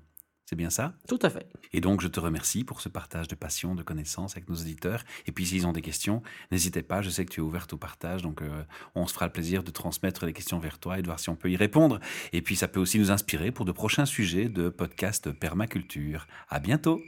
C'est 0.51 0.57
bien 0.57 0.71
ça? 0.71 0.95
Tout 1.07 1.21
à 1.23 1.31
fait. 1.31 1.47
Et 1.73 1.81
donc, 1.81 2.01
je 2.01 2.09
te 2.09 2.19
remercie 2.19 2.65
pour 2.65 2.81
ce 2.81 2.89
partage 2.89 3.29
de 3.29 3.37
passion, 3.37 3.77
de 3.77 3.85
connaissances 3.85 4.33
avec 4.33 4.49
nos 4.49 4.57
auditeurs. 4.57 5.05
Et 5.27 5.31
puis, 5.31 5.47
s'ils 5.47 5.65
ont 5.65 5.73
des 5.73 5.81
questions, 5.81 6.25
n'hésitez 6.51 6.83
pas. 6.83 7.03
Je 7.03 7.09
sais 7.09 7.25
que 7.25 7.31
tu 7.31 7.39
es 7.39 7.43
ouverte 7.45 7.73
au 7.73 7.77
partage. 7.77 8.23
Donc, 8.23 8.43
euh, 8.43 8.65
on 8.97 9.07
se 9.07 9.15
fera 9.15 9.27
le 9.27 9.33
plaisir 9.33 9.63
de 9.63 9.71
transmettre 9.71 10.27
les 10.27 10.33
questions 10.33 10.59
vers 10.59 10.81
toi 10.81 10.99
et 10.99 11.03
de 11.03 11.07
voir 11.07 11.21
si 11.21 11.29
on 11.29 11.37
peut 11.37 11.53
y 11.53 11.57
répondre. 11.57 12.01
Et 12.33 12.43
puis, 12.43 12.57
ça 12.57 12.67
peut 12.67 12.81
aussi 12.81 12.99
nous 12.99 13.13
inspirer 13.13 13.53
pour 13.53 13.65
de 13.65 13.71
prochains 13.71 14.07
sujets 14.07 14.49
de 14.49 14.71
podcast 14.71 15.31
permaculture. 15.31 16.27
À 16.49 16.59
bientôt 16.59 17.01